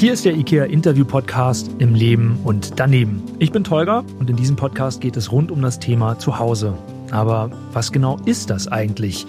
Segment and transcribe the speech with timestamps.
[0.00, 3.22] Hier ist der IKEA Interview Podcast im Leben und daneben.
[3.38, 6.72] Ich bin Tolga und in diesem Podcast geht es rund um das Thema Zuhause.
[7.10, 9.26] Aber was genau ist das eigentlich?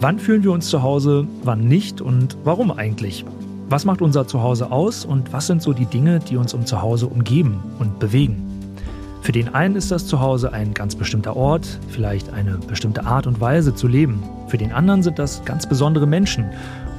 [0.00, 3.24] Wann fühlen wir uns zu Hause, wann nicht und warum eigentlich?
[3.70, 7.06] Was macht unser Zuhause aus und was sind so die Dinge, die uns um Zuhause
[7.06, 8.52] umgeben und bewegen?
[9.22, 13.40] Für den einen ist das Zuhause ein ganz bestimmter Ort, vielleicht eine bestimmte Art und
[13.40, 14.22] Weise zu leben.
[14.48, 16.50] Für den anderen sind das ganz besondere Menschen.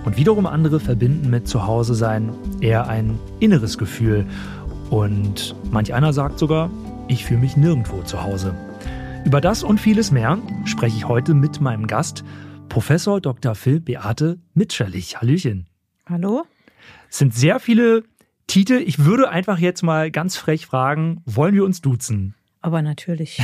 [0.05, 4.25] Und wiederum andere verbinden mit Zuhause sein eher ein inneres Gefühl.
[4.89, 6.69] Und manch einer sagt sogar,
[7.07, 8.53] ich fühle mich nirgendwo zu Hause.
[9.25, 12.25] Über das und vieles mehr spreche ich heute mit meinem Gast,
[12.67, 13.55] Professor Dr.
[13.55, 15.21] Phil Beate Mitscherlich.
[15.21, 15.67] Hallöchen.
[16.05, 16.43] Hallo.
[17.09, 18.03] Es sind sehr viele
[18.47, 18.83] Titel.
[18.85, 22.35] Ich würde einfach jetzt mal ganz frech fragen, wollen wir uns duzen?
[22.61, 23.41] Aber natürlich.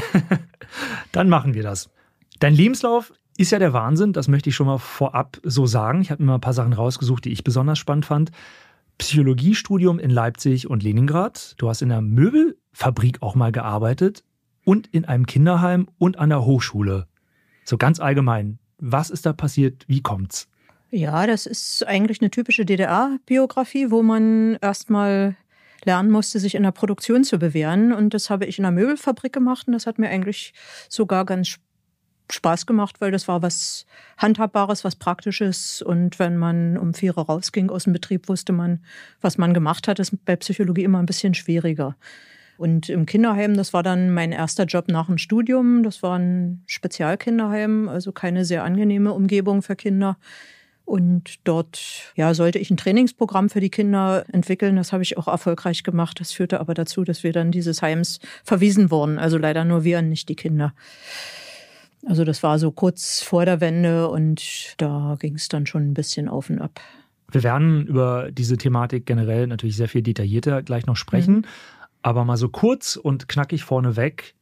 [1.14, 1.90] Dann machen wir das.
[2.40, 6.02] Dein Lebenslauf ist ja der Wahnsinn, das möchte ich schon mal vorab so sagen.
[6.02, 8.32] Ich habe mir mal ein paar Sachen rausgesucht, die ich besonders spannend fand.
[8.98, 11.56] Psychologiestudium in Leipzig und Leningrad.
[11.58, 14.26] Du hast in der Möbelfabrik auch mal gearbeitet
[14.66, 17.08] und in einem Kinderheim und an der Hochschule.
[17.64, 18.60] So ganz allgemein.
[18.78, 19.86] Was ist da passiert?
[19.88, 20.50] Wie kommt's?
[20.92, 25.38] Ja, das ist eigentlich eine typische DDR-Biografie, wo man erstmal
[25.86, 27.94] lernen musste, sich in der Produktion zu bewähren.
[27.94, 30.54] Und das habe ich in einer Möbelfabrik gemacht und das hat mir eigentlich
[30.90, 31.58] sogar ganz
[32.34, 33.86] Spaß gemacht, weil das war was
[34.18, 35.82] Handhabbares, was Praktisches.
[35.82, 38.80] Und wenn man um vier Uhr rausging aus dem Betrieb, wusste man,
[39.22, 40.00] was man gemacht hat.
[40.00, 41.96] Das ist bei Psychologie immer ein bisschen schwieriger.
[42.58, 45.82] Und im Kinderheim, das war dann mein erster Job nach dem Studium.
[45.84, 50.18] Das war ein Spezialkinderheim, also keine sehr angenehme Umgebung für Kinder.
[50.84, 54.76] Und dort ja, sollte ich ein Trainingsprogramm für die Kinder entwickeln.
[54.76, 56.20] Das habe ich auch erfolgreich gemacht.
[56.20, 59.20] Das führte aber dazu, dass wir dann dieses Heims verwiesen wurden.
[59.20, 60.74] Also leider nur wir, nicht die Kinder.
[62.06, 65.94] Also das war so kurz vor der Wende und da ging es dann schon ein
[65.94, 66.80] bisschen auf und ab.
[67.32, 71.36] Wir werden über diese Thematik generell natürlich sehr viel detaillierter gleich noch sprechen.
[71.36, 71.46] Mhm.
[72.02, 74.36] Aber mal so kurz und knackig vorneweg,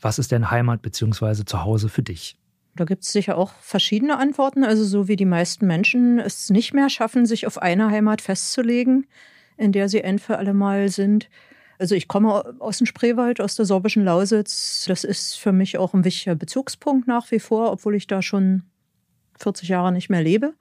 [0.00, 1.44] was ist denn Heimat bzw.
[1.44, 2.36] Zuhause für dich?
[2.76, 4.64] Da gibt es sicher auch verschiedene Antworten.
[4.64, 9.06] Also so wie die meisten Menschen es nicht mehr schaffen, sich auf eine Heimat festzulegen,
[9.56, 11.28] in der sie ein für alle Mal sind.
[11.78, 14.84] Also ich komme aus dem Spreewald, aus der sorbischen Lausitz.
[14.86, 18.62] Das ist für mich auch ein wichtiger Bezugspunkt nach wie vor, obwohl ich da schon
[19.38, 20.54] 40 Jahre nicht mehr lebe.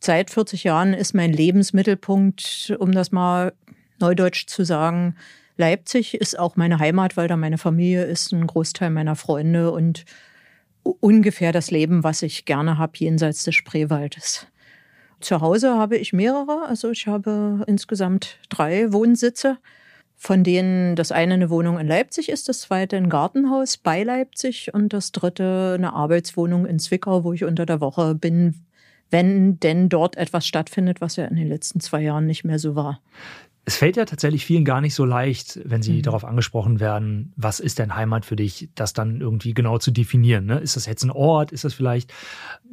[0.00, 3.54] Seit 40 Jahren ist mein Lebensmittelpunkt, um das mal
[4.00, 5.16] neudeutsch zu sagen,
[5.56, 10.04] Leipzig ist auch meine Heimat, weil da meine Familie ist, ein Großteil meiner Freunde und
[10.82, 14.46] ungefähr das Leben, was ich gerne habe, jenseits des Spreewaldes.
[15.20, 19.58] Zu Hause habe ich mehrere, also ich habe insgesamt drei Wohnsitze,
[20.16, 24.72] von denen das eine eine Wohnung in Leipzig ist, das zweite ein Gartenhaus bei Leipzig
[24.72, 28.64] und das dritte eine Arbeitswohnung in Zwickau, wo ich unter der Woche bin,
[29.10, 32.74] wenn denn dort etwas stattfindet, was ja in den letzten zwei Jahren nicht mehr so
[32.74, 33.00] war.
[33.66, 36.02] Es fällt ja tatsächlich vielen gar nicht so leicht, wenn sie mhm.
[36.02, 40.44] darauf angesprochen werden, was ist denn Heimat für dich, das dann irgendwie genau zu definieren.
[40.44, 40.58] Ne?
[40.58, 41.50] Ist das jetzt ein Ort?
[41.50, 42.12] Ist das vielleicht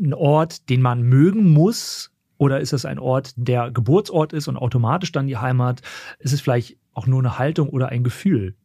[0.01, 2.11] ein Ort, den man mögen muss?
[2.37, 5.81] Oder ist es ein Ort, der Geburtsort ist und automatisch dann die Heimat?
[6.19, 8.55] Ist es vielleicht auch nur eine Haltung oder ein Gefühl?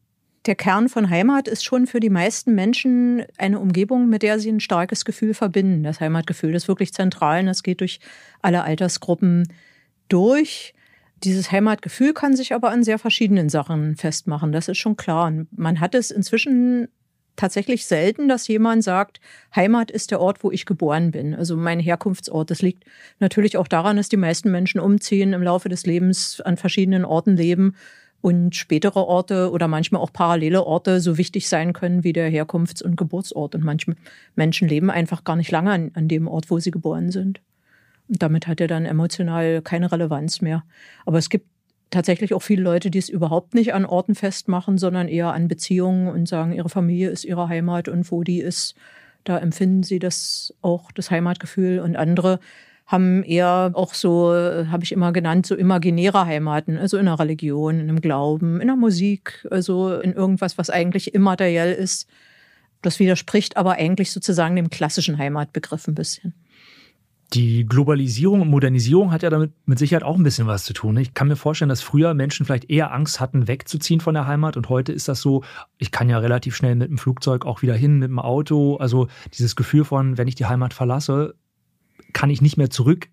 [0.47, 4.51] Der Kern von Heimat ist schon für die meisten Menschen eine Umgebung, mit der sie
[4.51, 5.83] ein starkes Gefühl verbinden.
[5.83, 7.99] Das Heimatgefühl ist wirklich zentral und das geht durch
[8.43, 9.49] alle Altersgruppen
[10.09, 10.73] durch.
[11.25, 14.53] Dieses Heimatgefühl kann sich aber an sehr verschiedenen Sachen festmachen.
[14.53, 15.27] Das ist schon klar.
[15.27, 16.89] Und man hat es inzwischen
[17.35, 19.21] tatsächlich selten, dass jemand sagt,
[19.55, 21.35] Heimat ist der Ort, wo ich geboren bin.
[21.35, 22.51] Also mein Herkunftsort.
[22.51, 22.85] Das liegt
[23.19, 27.37] natürlich auch daran, dass die meisten Menschen umziehen, im Laufe des Lebens an verschiedenen Orten
[27.37, 27.75] leben
[28.27, 32.83] und spätere Orte oder manchmal auch parallele Orte so wichtig sein können wie der Herkunfts-
[32.83, 33.55] und Geburtsort.
[33.55, 33.95] Und manche
[34.35, 37.41] Menschen leben einfach gar nicht lange an, an dem Ort, wo sie geboren sind.
[38.09, 40.65] Und damit hat er dann emotional keine Relevanz mehr.
[41.05, 41.47] Aber es gibt
[41.91, 46.09] tatsächlich auch viele Leute, die es überhaupt nicht an Orten festmachen, sondern eher an Beziehungen
[46.09, 48.75] und sagen, ihre Familie ist ihre Heimat und wo die ist,
[49.23, 51.79] da empfinden sie das auch, das Heimatgefühl.
[51.79, 52.41] Und andere
[52.87, 57.81] haben eher auch so, habe ich immer genannt, so imaginäre Heimaten, also in der Religion,
[57.81, 62.09] in einem Glauben, in der Musik, also in irgendwas, was eigentlich immateriell ist.
[62.83, 66.35] Das widerspricht aber eigentlich sozusagen dem klassischen Heimatbegriff ein bisschen.
[67.33, 70.97] Die Globalisierung und Modernisierung hat ja damit mit Sicherheit auch ein bisschen was zu tun.
[70.97, 74.57] Ich kann mir vorstellen, dass früher Menschen vielleicht eher Angst hatten, wegzuziehen von der Heimat
[74.57, 75.43] und heute ist das so,
[75.77, 78.77] ich kann ja relativ schnell mit dem Flugzeug auch wieder hin, mit dem Auto.
[78.77, 81.35] Also dieses Gefühl von, wenn ich die Heimat verlasse,
[82.13, 83.09] kann ich nicht mehr zurück,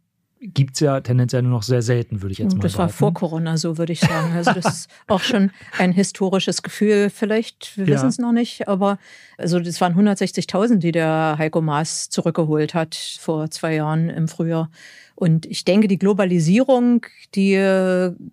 [0.45, 2.88] gibt es ja tendenziell nur noch sehr selten, würde ich jetzt mal das sagen.
[2.88, 4.34] Das war vor Corona so, würde ich sagen.
[4.34, 7.10] Also das ist auch schon ein historisches Gefühl.
[7.10, 7.94] Vielleicht, wir ja.
[7.94, 8.98] wissen es noch nicht, aber
[9.38, 14.69] also das waren 160.000, die der Heiko Maas zurückgeholt hat vor zwei Jahren im Frühjahr.
[15.16, 17.06] Und ich denke, die Globalisierung,
[17.36, 17.56] die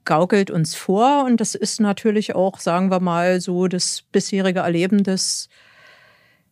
[0.05, 1.25] gaukelt uns vor.
[1.25, 5.49] Und das ist natürlich auch, sagen wir mal, so das bisherige Erleben des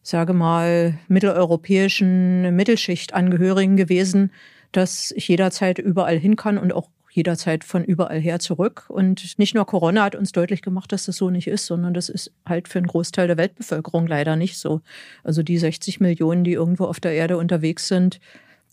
[0.08, 4.32] sage mal, mitteleuropäischen Mittelschichtangehörigen gewesen,
[4.72, 8.84] dass ich jederzeit überall hin kann und auch jederzeit von überall her zurück.
[8.88, 12.08] Und nicht nur Corona hat uns deutlich gemacht, dass das so nicht ist, sondern das
[12.08, 14.80] ist halt für einen Großteil der Weltbevölkerung leider nicht so.
[15.24, 18.20] Also die 60 Millionen, die irgendwo auf der Erde unterwegs sind,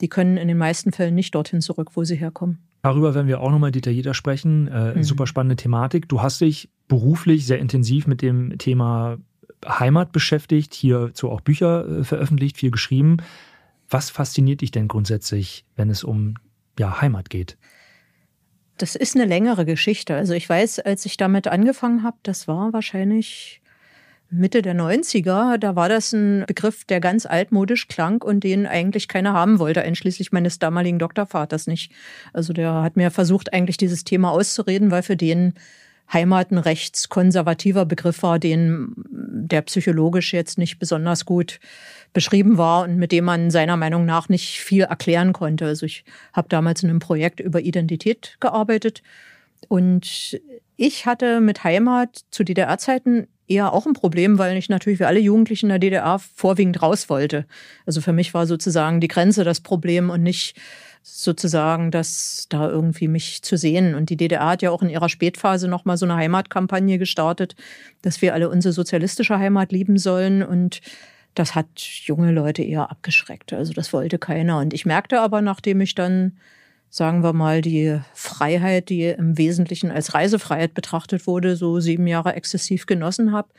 [0.01, 2.59] die können in den meisten Fällen nicht dorthin zurück, wo sie herkommen.
[2.81, 4.67] Darüber werden wir auch nochmal detaillierter sprechen.
[4.67, 5.03] Äh, mhm.
[5.03, 6.07] Super spannende Thematik.
[6.07, 9.17] Du hast dich beruflich sehr intensiv mit dem Thema
[9.67, 13.17] Heimat beschäftigt, hierzu auch Bücher äh, veröffentlicht, viel geschrieben.
[13.89, 16.35] Was fasziniert dich denn grundsätzlich, wenn es um
[16.79, 17.57] ja, Heimat geht?
[18.77, 20.15] Das ist eine längere Geschichte.
[20.15, 23.61] Also ich weiß, als ich damit angefangen habe, das war wahrscheinlich
[24.29, 29.07] Mitte der 90er, da war das ein Begriff, der ganz altmodisch klang und den eigentlich
[29.07, 31.91] keiner haben wollte, einschließlich meines damaligen Doktorvaters nicht.
[32.33, 35.53] Also der hat mir versucht, eigentlich dieses Thema auszureden, weil für den
[36.11, 41.59] Heimat ein rechtskonservativer Begriff war, den der psychologisch jetzt nicht besonders gut
[42.13, 45.65] beschrieben war und mit dem man seiner Meinung nach nicht viel erklären konnte.
[45.65, 49.01] Also ich habe damals in einem Projekt über Identität gearbeitet
[49.67, 50.39] und
[50.77, 55.19] ich hatte mit Heimat zu DDR-Zeiten eher auch ein Problem, weil ich natürlich wie alle
[55.19, 57.45] Jugendlichen in der DDR vorwiegend raus wollte.
[57.85, 60.55] Also für mich war sozusagen die Grenze das Problem und nicht
[61.07, 63.93] sozusagen, das da irgendwie mich zu sehen.
[63.93, 67.55] Und die DDR hat ja auch in ihrer Spätphase nochmal so eine Heimatkampagne gestartet,
[68.01, 70.41] dass wir alle unsere sozialistische Heimat lieben sollen.
[70.41, 70.81] Und
[71.35, 73.53] das hat junge Leute eher abgeschreckt.
[73.53, 74.57] Also das wollte keiner.
[74.57, 76.37] Und ich merkte aber, nachdem ich dann,
[76.89, 82.33] sagen wir mal, die Freiheit, die im Wesentlichen als Reisefreiheit betrachtet wurde, so sieben Jahre
[82.33, 83.49] exzessiv genossen habe,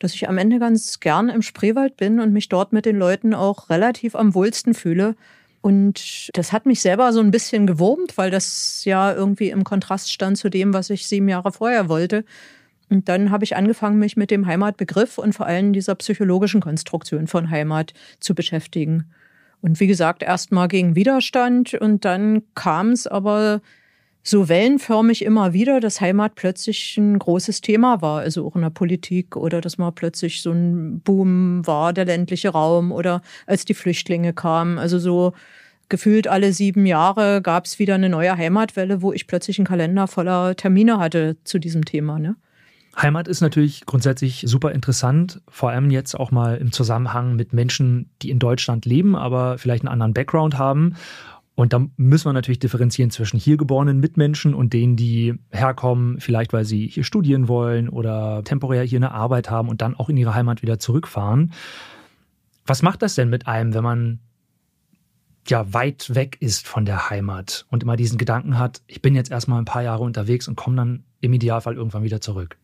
[0.00, 3.34] dass ich am Ende ganz gern im Spreewald bin und mich dort mit den Leuten
[3.34, 5.14] auch relativ am wohlsten fühle
[5.66, 10.12] und das hat mich selber so ein bisschen gewurmt, weil das ja irgendwie im Kontrast
[10.12, 12.24] stand zu dem, was ich sieben Jahre vorher wollte.
[12.88, 17.26] Und dann habe ich angefangen, mich mit dem Heimatbegriff und vor allem dieser psychologischen Konstruktion
[17.26, 19.10] von Heimat zu beschäftigen.
[19.60, 23.60] Und wie gesagt, erst mal gegen Widerstand und dann kam es aber
[24.28, 28.70] so wellenförmig immer wieder, dass Heimat plötzlich ein großes Thema war, also auch in der
[28.70, 33.74] Politik oder dass mal plötzlich so ein Boom war, der ländliche Raum oder als die
[33.74, 34.78] Flüchtlinge kamen.
[34.78, 35.32] Also so
[35.88, 40.08] gefühlt alle sieben Jahre gab es wieder eine neue Heimatwelle, wo ich plötzlich einen Kalender
[40.08, 42.18] voller Termine hatte zu diesem Thema.
[42.18, 42.34] Ne?
[43.00, 48.10] Heimat ist natürlich grundsätzlich super interessant, vor allem jetzt auch mal im Zusammenhang mit Menschen,
[48.22, 50.96] die in Deutschland leben, aber vielleicht einen anderen Background haben.
[51.56, 56.52] Und da müssen wir natürlich differenzieren zwischen hier geborenen Mitmenschen und denen, die herkommen, vielleicht
[56.52, 60.18] weil sie hier studieren wollen oder temporär hier eine Arbeit haben und dann auch in
[60.18, 61.54] ihre Heimat wieder zurückfahren.
[62.66, 64.18] Was macht das denn mit einem, wenn man
[65.48, 69.30] ja weit weg ist von der Heimat und immer diesen Gedanken hat, ich bin jetzt
[69.30, 72.58] erstmal ein paar Jahre unterwegs und komme dann im Idealfall irgendwann wieder zurück.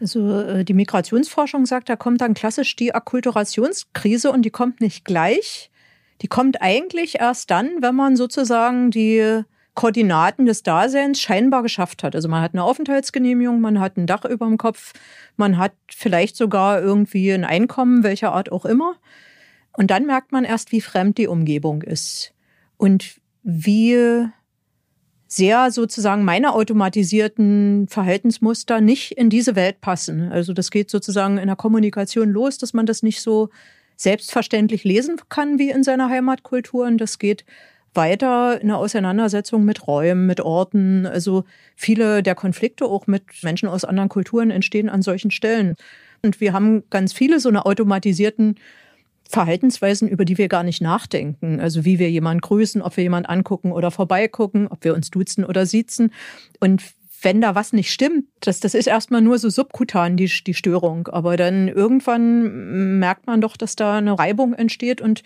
[0.00, 5.06] Also äh, die Migrationsforschung sagt, da kommt dann klassisch die Akkulturationskrise und die kommt nicht
[5.06, 5.70] gleich.
[6.22, 9.42] Die kommt eigentlich erst dann, wenn man sozusagen die
[9.74, 12.14] Koordinaten des Daseins scheinbar geschafft hat.
[12.14, 14.94] Also man hat eine Aufenthaltsgenehmigung, man hat ein Dach über dem Kopf,
[15.36, 18.94] man hat vielleicht sogar irgendwie ein Einkommen, welcher Art auch immer.
[19.72, 22.32] Und dann merkt man erst, wie fremd die Umgebung ist
[22.78, 24.26] und wie
[25.28, 30.32] sehr sozusagen meine automatisierten Verhaltensmuster nicht in diese Welt passen.
[30.32, 33.50] Also das geht sozusagen in der Kommunikation los, dass man das nicht so
[33.96, 36.86] selbstverständlich lesen kann wie in seiner Heimatkultur.
[36.86, 37.44] Und das geht
[37.94, 41.06] weiter in der Auseinandersetzung mit Räumen, mit Orten.
[41.06, 45.74] Also viele der Konflikte auch mit Menschen aus anderen Kulturen entstehen an solchen Stellen.
[46.22, 48.56] Und wir haben ganz viele so eine automatisierten
[49.28, 51.58] Verhaltensweisen, über die wir gar nicht nachdenken.
[51.58, 55.44] Also wie wir jemanden grüßen, ob wir jemanden angucken oder vorbeigucken, ob wir uns duzen
[55.44, 56.12] oder siezen.
[56.60, 56.82] Und
[57.26, 61.08] wenn da was nicht stimmt, das, das ist erstmal nur so subkutan, die, die Störung.
[61.08, 65.24] Aber dann irgendwann merkt man doch, dass da eine Reibung entsteht und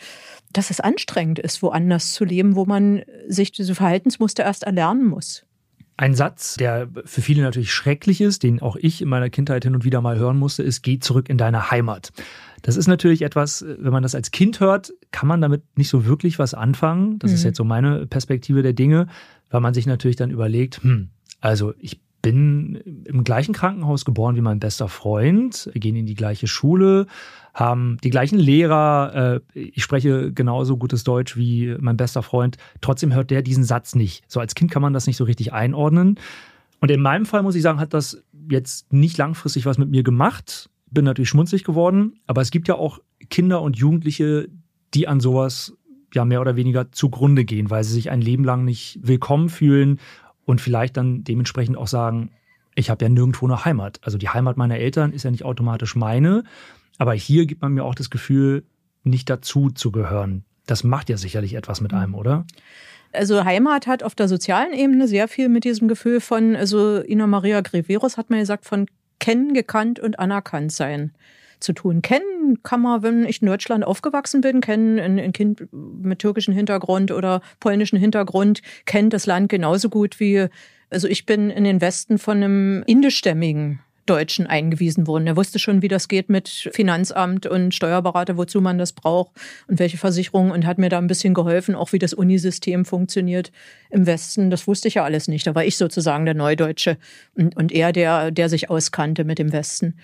[0.50, 5.44] dass es anstrengend ist, woanders zu leben, wo man sich diese Verhaltensmuster erst erlernen muss.
[5.98, 9.74] Ein Satz, der für viele natürlich schrecklich ist, den auch ich in meiner Kindheit hin
[9.74, 12.12] und wieder mal hören musste, ist, geh zurück in deine Heimat.
[12.62, 16.06] Das ist natürlich etwas, wenn man das als Kind hört, kann man damit nicht so
[16.06, 17.18] wirklich was anfangen.
[17.18, 17.34] Das mhm.
[17.34, 19.08] ist jetzt so meine Perspektive der Dinge,
[19.50, 24.40] weil man sich natürlich dann überlegt, hm, also ich bin im gleichen Krankenhaus geboren wie
[24.42, 25.70] mein bester Freund.
[25.72, 27.06] Wir gehen in die gleiche Schule,
[27.54, 29.40] haben die gleichen Lehrer.
[29.54, 32.58] Äh, ich spreche genauso gutes Deutsch wie mein bester Freund.
[32.80, 34.24] Trotzdem hört der diesen Satz nicht.
[34.28, 36.18] So als Kind kann man das nicht so richtig einordnen.
[36.80, 40.02] Und in meinem Fall muss ich sagen, hat das jetzt nicht langfristig was mit mir
[40.02, 40.68] gemacht.
[40.90, 42.14] Bin natürlich schmunzlig geworden.
[42.26, 42.98] Aber es gibt ja auch
[43.30, 44.48] Kinder und Jugendliche,
[44.92, 45.76] die an sowas
[46.12, 50.00] ja mehr oder weniger zugrunde gehen, weil sie sich ein Leben lang nicht willkommen fühlen
[50.50, 52.30] und vielleicht dann dementsprechend auch sagen,
[52.74, 54.00] ich habe ja nirgendwo eine Heimat.
[54.02, 56.44] Also die Heimat meiner Eltern ist ja nicht automatisch meine,
[56.98, 58.64] aber hier gibt man mir auch das Gefühl,
[59.04, 60.44] nicht dazu zu gehören.
[60.66, 62.44] Das macht ja sicherlich etwas mit einem, oder?
[63.12, 67.26] Also Heimat hat auf der sozialen Ebene sehr viel mit diesem Gefühl von, also Ina
[67.26, 68.86] Maria Greveros hat mir gesagt, von
[69.18, 71.12] kennen, gekannt und anerkannt sein
[71.60, 72.02] zu tun.
[72.02, 77.12] Kennen kann man, wenn ich in Deutschland aufgewachsen bin, kennen ein, Kind mit türkischem Hintergrund
[77.12, 80.46] oder polnischem Hintergrund, kennt das Land genauso gut wie,
[80.90, 85.28] also ich bin in den Westen von einem indischstämmigen Deutschen eingewiesen worden.
[85.28, 89.30] Er wusste schon, wie das geht mit Finanzamt und Steuerberater, wozu man das braucht
[89.68, 93.52] und welche Versicherungen und hat mir da ein bisschen geholfen, auch wie das Unisystem funktioniert
[93.88, 94.50] im Westen.
[94.50, 95.46] Das wusste ich ja alles nicht.
[95.46, 96.96] Da war ich sozusagen der Neudeutsche
[97.36, 99.94] und, und er, der, der sich auskannte mit dem Westen.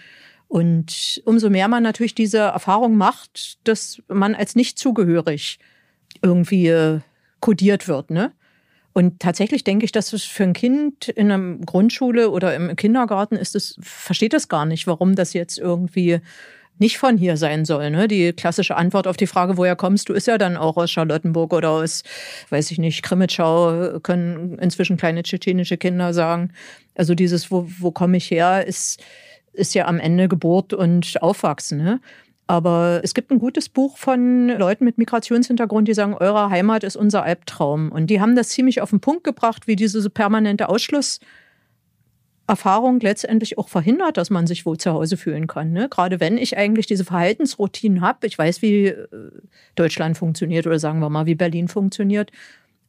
[0.49, 5.59] Und umso mehr man natürlich diese Erfahrung macht, dass man als nicht zugehörig
[6.23, 7.00] irgendwie äh,
[7.41, 8.33] kodiert wird, ne?
[8.93, 13.37] Und tatsächlich denke ich, dass es für ein Kind in einer Grundschule oder im Kindergarten
[13.37, 16.21] ist es, versteht das gar nicht, warum das jetzt irgendwie
[16.79, 17.91] nicht von hier sein soll.
[17.91, 18.09] Ne?
[18.09, 21.53] Die klassische Antwort auf die Frage, woher kommst du, ist ja dann auch aus Charlottenburg
[21.53, 22.05] oder aus,
[22.49, 26.53] weiß ich nicht, Krimitschau, können inzwischen kleine tschetschenische Kinder sagen.
[26.95, 29.03] Also dieses, wo, wo komme ich her, ist,
[29.57, 31.79] ist ja am Ende Geburt und Aufwachsen.
[31.79, 32.01] Ne?
[32.47, 36.95] Aber es gibt ein gutes Buch von Leuten mit Migrationshintergrund, die sagen, eure Heimat ist
[36.97, 37.91] unser Albtraum.
[37.91, 43.69] Und die haben das ziemlich auf den Punkt gebracht, wie diese permanente Ausschlusserfahrung letztendlich auch
[43.69, 45.73] verhindert, dass man sich wohl zu Hause fühlen kann.
[45.73, 45.89] Ne?
[45.89, 49.09] Gerade wenn ich eigentlich diese Verhaltensroutinen habe, ich weiß, wie äh,
[49.75, 52.31] Deutschland funktioniert oder sagen wir mal, wie Berlin funktioniert,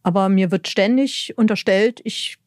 [0.04, 2.38] aber mir wird ständig unterstellt, ich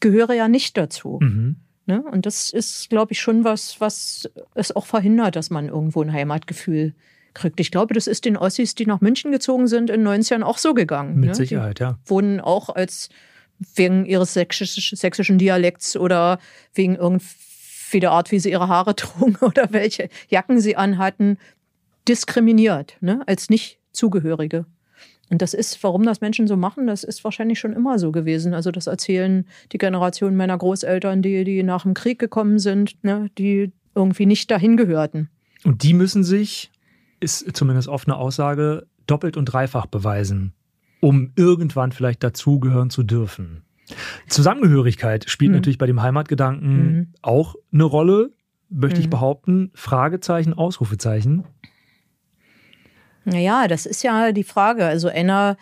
[0.00, 1.18] gehöre ja nicht dazu.
[1.20, 1.56] Mhm.
[1.88, 2.02] Ne?
[2.02, 6.12] Und das ist, glaube ich, schon was, was es auch verhindert, dass man irgendwo ein
[6.12, 6.92] Heimatgefühl
[7.32, 7.58] kriegt.
[7.60, 10.58] Ich glaube, das ist den Ossis, die nach München gezogen sind, in den 90ern auch
[10.58, 11.18] so gegangen.
[11.18, 11.34] Mit ne?
[11.34, 11.98] Sicherheit, die ja.
[12.04, 13.08] Wohnen auch als
[13.74, 16.38] wegen ihres sächsischen Dialekts oder
[16.74, 21.38] wegen irgendwie der Art, wie sie ihre Haare trugen oder welche Jacken sie anhatten,
[22.06, 23.22] diskriminiert, ne?
[23.26, 24.66] als nicht Zugehörige.
[25.30, 28.54] Und das ist, warum das Menschen so machen, das ist wahrscheinlich schon immer so gewesen.
[28.54, 33.30] Also das erzählen die Generationen meiner Großeltern, die, die nach dem Krieg gekommen sind, ne,
[33.36, 35.28] die irgendwie nicht dahin gehörten.
[35.64, 36.70] Und die müssen sich,
[37.20, 40.52] ist zumindest oft eine Aussage, doppelt und dreifach beweisen,
[41.00, 43.62] um irgendwann vielleicht dazugehören zu dürfen.
[44.28, 45.56] Zusammengehörigkeit spielt mhm.
[45.56, 47.06] natürlich bei dem Heimatgedanken mhm.
[47.22, 48.30] auch eine Rolle,
[48.68, 49.04] möchte mhm.
[49.04, 49.70] ich behaupten.
[49.74, 51.44] Fragezeichen, Ausrufezeichen.
[53.30, 54.86] Naja, das ist ja die Frage.
[54.86, 55.56] Also einer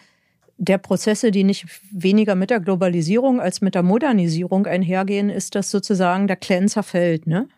[0.56, 5.70] der Prozesse, die nicht weniger mit der Globalisierung als mit der Modernisierung einhergehen, ist, dass
[5.70, 7.26] sozusagen der Clan zerfällt.
[7.26, 7.49] Ne?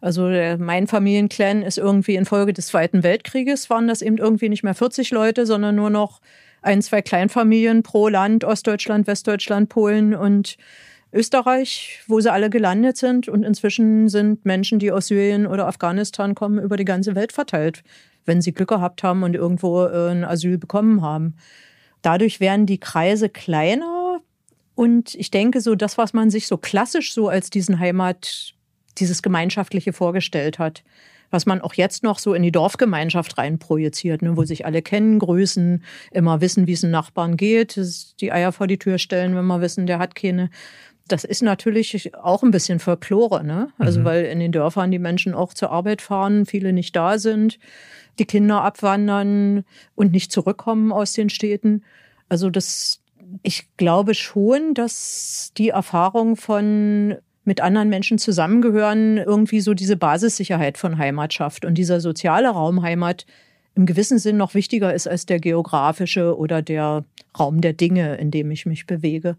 [0.00, 0.28] Also
[0.58, 5.10] mein Familienclan ist irgendwie infolge des Zweiten Weltkrieges, waren das eben irgendwie nicht mehr 40
[5.10, 6.20] Leute, sondern nur noch
[6.62, 10.56] ein, zwei Kleinfamilien pro Land, Ostdeutschland, Westdeutschland, Polen und
[11.12, 13.28] Österreich, wo sie alle gelandet sind.
[13.28, 17.84] Und inzwischen sind Menschen, die aus Syrien oder Afghanistan kommen, über die ganze Welt verteilt
[18.24, 21.34] wenn sie Glück gehabt haben und irgendwo äh, ein Asyl bekommen haben.
[22.02, 24.20] Dadurch werden die Kreise kleiner
[24.74, 28.54] und ich denke so, das, was man sich so klassisch so als diesen Heimat,
[28.98, 30.82] dieses Gemeinschaftliche vorgestellt hat,
[31.30, 35.18] was man auch jetzt noch so in die Dorfgemeinschaft reinprojiziert, ne, wo sich alle kennen,
[35.18, 37.80] grüßen, immer wissen, wie es einem Nachbarn geht,
[38.20, 40.50] die Eier vor die Tür stellen, wenn man wissen, der hat keine.
[41.08, 43.70] Das ist natürlich auch ein bisschen Folklore, ne?
[43.78, 44.04] Also, mhm.
[44.04, 47.58] weil in den Dörfern die Menschen auch zur Arbeit fahren, viele nicht da sind
[48.18, 49.64] die Kinder abwandern
[49.94, 51.82] und nicht zurückkommen aus den Städten.
[52.28, 53.00] Also das,
[53.42, 60.78] ich glaube schon, dass die Erfahrung von mit anderen Menschen zusammengehören irgendwie so diese Basissicherheit
[60.78, 63.26] von Heimat schafft und dieser soziale Raum Heimat
[63.74, 67.04] im gewissen Sinn noch wichtiger ist als der geografische oder der
[67.38, 69.36] Raum der Dinge, in dem ich mich bewege.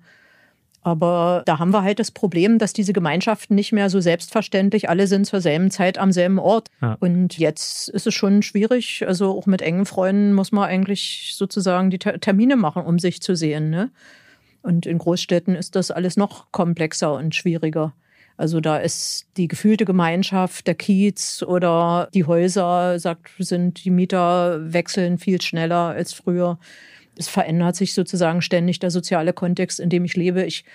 [0.83, 5.07] Aber da haben wir halt das Problem, dass diese Gemeinschaften nicht mehr so selbstverständlich alle
[5.07, 6.67] sind zur selben Zeit am selben Ort.
[6.81, 6.97] Ja.
[6.99, 9.05] Und jetzt ist es schon schwierig.
[9.07, 13.35] Also auch mit engen Freunden muss man eigentlich sozusagen die Termine machen, um sich zu
[13.35, 13.69] sehen.
[13.69, 13.91] Ne?
[14.61, 17.93] Und in Großstädten ist das alles noch komplexer und schwieriger.
[18.35, 24.73] Also da ist die gefühlte Gemeinschaft, der Kiez oder die Häuser, sagt, sind die Mieter
[24.73, 26.57] wechseln viel schneller als früher
[27.17, 30.43] es verändert sich sozusagen ständig der soziale Kontext, in dem ich lebe.
[30.43, 30.65] Ich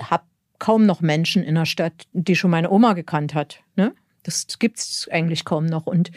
[0.00, 0.24] habe
[0.58, 3.60] kaum noch Menschen in der Stadt, die schon meine Oma gekannt hat.
[3.76, 3.94] Ne?
[4.22, 5.86] Das gibt es eigentlich kaum noch.
[5.86, 6.10] Und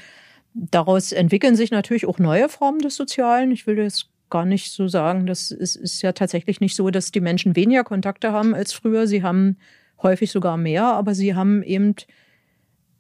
[0.54, 3.52] daraus entwickeln sich natürlich auch neue Formen des Sozialen.
[3.52, 7.12] Ich will jetzt gar nicht so sagen, das ist, ist ja tatsächlich nicht so, dass
[7.12, 9.08] die Menschen weniger Kontakte haben als früher.
[9.08, 9.58] Sie haben
[10.02, 11.96] häufig sogar mehr, aber sie haben eben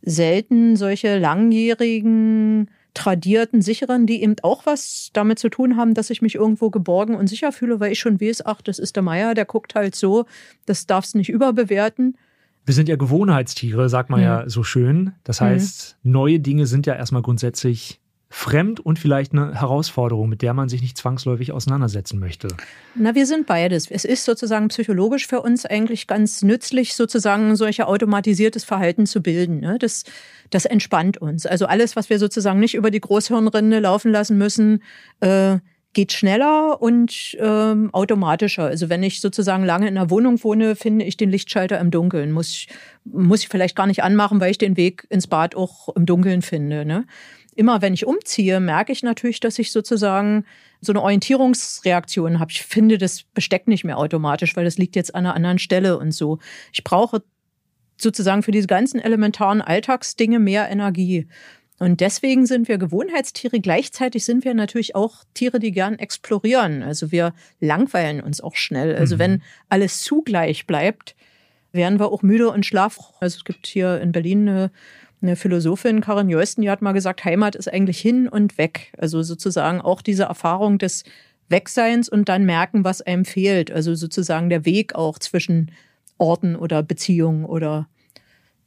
[0.02, 6.22] selten solche langjährigen, tradierten, sicheren, die eben auch was damit zu tun haben, dass ich
[6.22, 9.34] mich irgendwo geborgen und sicher fühle, weil ich schon weiß, ach, das ist der Meier,
[9.34, 10.26] der guckt halt so,
[10.66, 12.18] das darfst nicht überbewerten.
[12.66, 14.26] Wir sind ja Gewohnheitstiere, sagt man mhm.
[14.26, 15.14] ja so schön.
[15.24, 16.12] Das heißt, mhm.
[16.12, 18.00] neue Dinge sind ja erstmal grundsätzlich
[18.32, 22.50] fremd und vielleicht eine Herausforderung, mit der man sich nicht zwangsläufig auseinandersetzen möchte?
[22.94, 23.90] Na, wir sind beides.
[23.90, 29.62] Es ist sozusagen psychologisch für uns eigentlich ganz nützlich, sozusagen solche automatisiertes Verhalten zu bilden.
[29.62, 29.78] Ne?
[29.80, 30.04] Das,
[30.52, 31.48] das entspannt uns.
[31.48, 34.84] Also alles, was wir sozusagen nicht über die Großhirnrinde laufen lassen müssen,
[35.22, 35.58] äh,
[35.94, 38.66] geht schneller und ähm, automatischer.
[38.66, 42.32] Also wenn ich sozusagen lange in einer Wohnung wohne, finde ich den Lichtschalter im Dunkeln.
[42.32, 42.68] Muss ich,
[43.06, 46.44] muss ich vielleicht gar nicht anmachen, weil ich den Weg ins Bad auch im Dunkeln
[46.44, 46.86] finde.
[46.86, 47.06] Ne?
[47.60, 50.46] Immer wenn ich umziehe, merke ich natürlich, dass ich sozusagen
[50.80, 52.52] so eine Orientierungsreaktion habe.
[52.52, 55.98] Ich finde das Besteck nicht mehr automatisch, weil das liegt jetzt an einer anderen Stelle
[55.98, 56.40] und so.
[56.72, 57.22] Ich brauche
[57.98, 61.28] sozusagen für diese ganzen elementaren Alltagsdinge mehr Energie.
[61.80, 63.60] Und deswegen sind wir Gewohnheitstiere.
[63.60, 66.82] Gleichzeitig sind wir natürlich auch Tiere, die gern explorieren.
[66.82, 68.96] Also wir langweilen uns auch schnell.
[68.96, 69.20] Also mhm.
[69.20, 71.14] wenn alles zugleich bleibt,
[71.74, 72.98] werden wir auch müde und schlaf.
[73.20, 74.72] Also es gibt hier in Berlin eine
[75.22, 78.94] eine Philosophin, Karin Jeusten, die hat mal gesagt, Heimat ist eigentlich hin und weg.
[78.98, 81.04] Also sozusagen auch diese Erfahrung des
[81.50, 83.72] Wegseins und dann merken, was einem fehlt.
[83.72, 85.72] Also sozusagen der Weg auch zwischen
[86.18, 87.88] Orten oder Beziehungen oder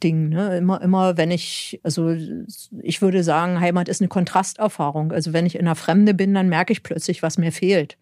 [0.02, 0.30] Dingen.
[0.30, 0.59] Ne?
[0.59, 2.14] Immer, immer, wenn ich, also
[2.80, 5.12] ich würde sagen, Heimat ist eine Kontrasterfahrung.
[5.12, 7.97] Also wenn ich in der Fremde bin, dann merke ich plötzlich, was mir fehlt.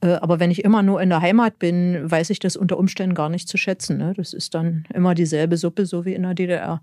[0.00, 3.14] Äh, aber wenn ich immer nur in der Heimat bin, weiß ich das unter Umständen
[3.14, 3.98] gar nicht zu schätzen.
[3.98, 4.14] Ne?
[4.16, 6.80] Das ist dann immer dieselbe Suppe, so wie in der DDR.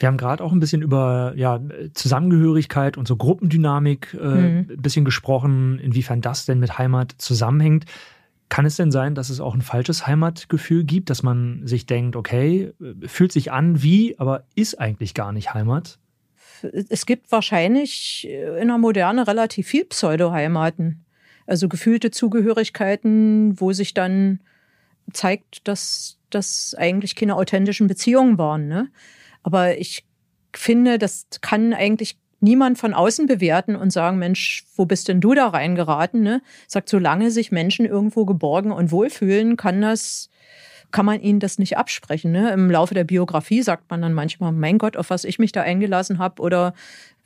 [0.00, 1.60] Wir haben gerade auch ein bisschen über ja,
[1.92, 4.66] Zusammengehörigkeit und so Gruppendynamik äh, mhm.
[4.70, 7.84] ein bisschen gesprochen, inwiefern das denn mit Heimat zusammenhängt.
[8.48, 12.16] Kann es denn sein, dass es auch ein falsches Heimatgefühl gibt, dass man sich denkt,
[12.16, 12.72] okay,
[13.06, 15.98] fühlt sich an wie, aber ist eigentlich gar nicht Heimat?
[16.62, 21.04] Es gibt wahrscheinlich in der Moderne relativ viel Pseudo-Heimaten.
[21.46, 24.40] Also gefühlte Zugehörigkeiten, wo sich dann
[25.12, 28.66] zeigt, dass das eigentlich keine authentischen Beziehungen waren.
[28.66, 28.88] Ne?
[29.42, 30.04] Aber ich
[30.54, 35.34] finde, das kann eigentlich niemand von außen bewerten und sagen, Mensch, wo bist denn du
[35.34, 36.22] da reingeraten?
[36.22, 36.42] Ne?
[36.66, 40.30] Sagt, solange sich Menschen irgendwo geborgen und wohlfühlen, kann das,
[40.90, 42.32] kann man ihnen das nicht absprechen.
[42.32, 42.50] Ne?
[42.52, 45.62] Im Laufe der Biografie sagt man dann manchmal, mein Gott, auf was ich mich da
[45.62, 46.74] eingelassen habe oder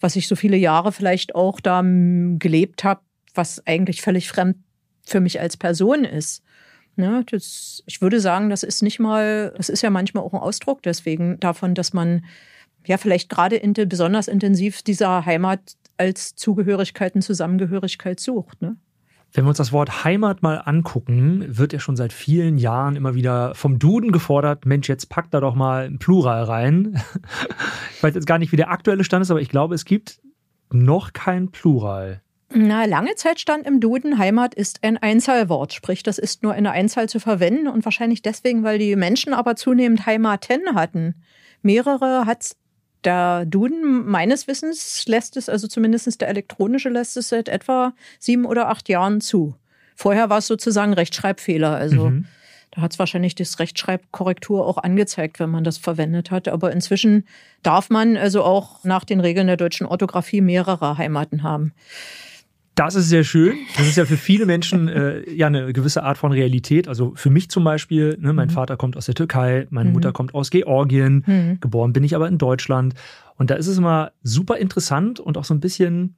[0.01, 3.01] was ich so viele Jahre vielleicht auch da gelebt habe,
[3.35, 4.57] was eigentlich völlig fremd
[5.05, 6.43] für mich als Person ist.
[6.97, 10.41] Ne, das, ich würde sagen, das ist nicht mal, das ist ja manchmal auch ein
[10.41, 12.25] Ausdruck deswegen davon, dass man
[12.87, 18.63] ja vielleicht gerade in, besonders intensiv dieser Heimat als Zugehörigkeit und Zusammengehörigkeit sucht.
[18.63, 18.77] Ne?
[19.33, 23.17] Wenn wir uns das Wort Heimat mal angucken, wird ja schon seit vielen Jahren immer
[23.17, 27.03] wieder vom Duden gefordert, Mensch, jetzt packt da doch mal ein Plural rein.
[27.97, 30.21] Ich weiß jetzt gar nicht, wie der aktuelle Stand ist, aber ich glaube, es gibt
[30.71, 32.21] noch kein Plural.
[32.57, 36.63] Na, lange Zeit stand im Duden, Heimat ist ein Einzahlwort, sprich, das ist nur in
[36.63, 41.17] der Einzahl zu verwenden und wahrscheinlich deswegen, weil die Menschen aber zunehmend Heimaten hatten.
[41.63, 42.55] Mehrere hat
[43.03, 48.45] der Duden meines Wissens lässt es, also zumindest der elektronische lässt es seit etwa sieben
[48.45, 49.57] oder acht Jahren zu.
[49.97, 52.27] Vorher war es sozusagen Rechtschreibfehler, also mhm.
[52.75, 56.49] Da hat es wahrscheinlich das Rechtschreibkorrektur auch angezeigt, wenn man das verwendet hat.
[56.49, 57.25] Aber inzwischen
[57.63, 61.73] darf man also auch nach den Regeln der deutschen Orthographie mehrere Heimaten haben.
[62.75, 63.57] Das ist sehr schön.
[63.77, 66.89] Das ist ja für viele Menschen äh, ja eine gewisse Art von Realität.
[66.89, 68.53] Also für mich zum Beispiel, ne, mein mhm.
[68.53, 69.95] Vater kommt aus der Türkei, meine mhm.
[69.95, 71.59] Mutter kommt aus Georgien, mhm.
[71.61, 72.95] geboren bin ich aber in Deutschland.
[73.37, 76.17] Und da ist es immer super interessant und auch so ein bisschen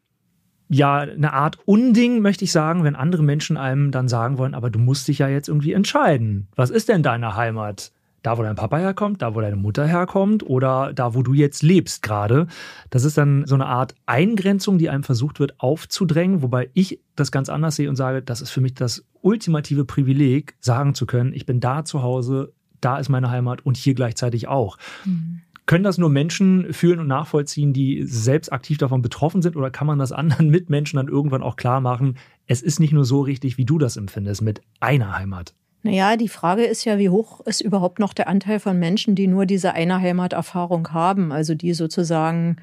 [0.68, 4.70] ja eine Art Unding, möchte ich sagen, wenn andere Menschen einem dann sagen wollen, aber
[4.70, 6.48] du musst dich ja jetzt irgendwie entscheiden.
[6.56, 7.92] Was ist denn deine Heimat?
[8.26, 11.62] Da, wo dein Papa herkommt, da, wo deine Mutter herkommt oder da, wo du jetzt
[11.62, 12.48] lebst gerade.
[12.90, 17.30] Das ist dann so eine Art Eingrenzung, die einem versucht wird aufzudrängen, wobei ich das
[17.30, 21.32] ganz anders sehe und sage, das ist für mich das ultimative Privileg, sagen zu können,
[21.34, 24.76] ich bin da zu Hause, da ist meine Heimat und hier gleichzeitig auch.
[25.04, 25.42] Mhm.
[25.66, 29.56] Können das nur Menschen fühlen und nachvollziehen, die selbst aktiv davon betroffen sind?
[29.56, 32.16] Oder kann man das anderen Mitmenschen dann irgendwann auch klar machen,
[32.48, 35.54] es ist nicht nur so richtig, wie du das empfindest, mit einer Heimat?
[35.82, 39.28] Naja, die Frage ist ja, wie hoch ist überhaupt noch der Anteil von Menschen, die
[39.28, 42.56] nur diese eine Heimaterfahrung haben, also die sozusagen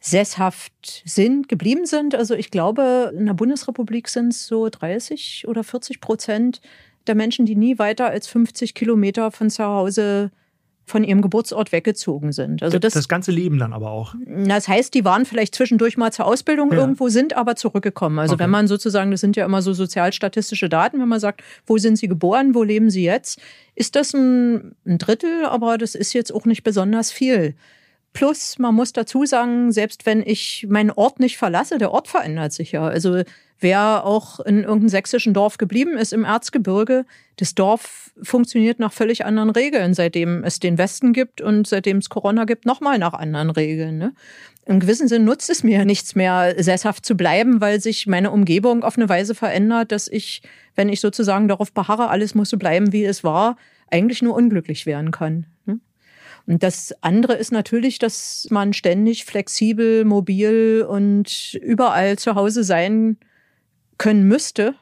[0.00, 2.14] sesshaft sind, geblieben sind.
[2.14, 6.60] Also ich glaube, in der Bundesrepublik sind es so 30 oder 40 Prozent,
[7.06, 10.30] der Menschen, die nie weiter als 50 Kilometer von zu Hause
[10.88, 12.62] von ihrem Geburtsort weggezogen sind.
[12.62, 14.14] Also das, das ganze Leben dann aber auch.
[14.46, 16.78] Das heißt, die waren vielleicht zwischendurch mal zur Ausbildung ja.
[16.78, 18.20] irgendwo, sind aber zurückgekommen.
[18.20, 18.44] Also okay.
[18.44, 21.98] wenn man sozusagen, das sind ja immer so sozialstatistische Daten, wenn man sagt, wo sind
[21.98, 23.40] sie geboren, wo leben sie jetzt,
[23.74, 27.56] ist das ein, ein Drittel, aber das ist jetzt auch nicht besonders viel.
[28.16, 32.50] Plus, man muss dazu sagen, selbst wenn ich meinen Ort nicht verlasse, der Ort verändert
[32.54, 32.86] sich ja.
[32.86, 33.22] Also
[33.60, 37.04] wer auch in irgendeinem sächsischen Dorf geblieben ist im Erzgebirge,
[37.36, 42.08] das Dorf funktioniert nach völlig anderen Regeln, seitdem es den Westen gibt und seitdem es
[42.08, 43.98] Corona gibt, nochmal nach anderen Regeln.
[43.98, 44.14] Ne?
[44.64, 48.82] Im gewissen Sinn nutzt es mir nichts mehr, sesshaft zu bleiben, weil sich meine Umgebung
[48.82, 50.40] auf eine Weise verändert, dass ich,
[50.74, 53.58] wenn ich sozusagen darauf beharre, alles muss so bleiben, wie es war,
[53.90, 55.44] eigentlich nur unglücklich werden kann.
[55.66, 55.80] Ne?
[56.46, 63.16] Und das andere ist natürlich, dass man ständig flexibel, mobil und überall zu Hause sein
[63.98, 64.74] können müsste.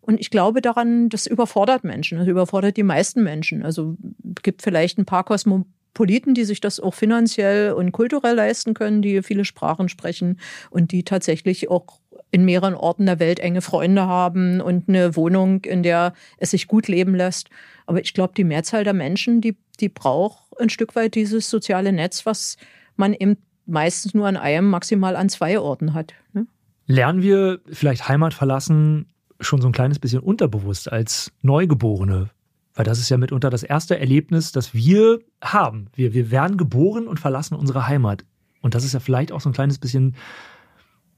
[0.00, 3.64] Und ich glaube daran, das überfordert Menschen, das überfordert die meisten Menschen.
[3.64, 3.96] Also
[4.42, 9.22] gibt vielleicht ein paar Kosmopoliten, die sich das auch finanziell und kulturell leisten können, die
[9.22, 10.40] viele Sprachen sprechen
[10.70, 15.64] und die tatsächlich auch in mehreren Orten der Welt enge Freunde haben und eine Wohnung,
[15.64, 17.48] in der es sich gut leben lässt.
[17.86, 21.92] Aber ich glaube, die Mehrzahl der Menschen, die, die braucht ein Stück weit dieses soziale
[21.92, 22.56] Netz, was
[22.96, 23.36] man eben
[23.66, 26.14] meistens nur an einem, maximal an zwei Orten hat.
[26.32, 26.46] Ne?
[26.86, 29.06] Lernen wir vielleicht Heimat verlassen
[29.40, 32.30] schon so ein kleines bisschen unterbewusst als Neugeborene?
[32.74, 35.88] Weil das ist ja mitunter das erste Erlebnis, das wir haben.
[35.94, 38.24] Wir, wir werden geboren und verlassen unsere Heimat.
[38.62, 40.16] Und das ist ja vielleicht auch so ein kleines bisschen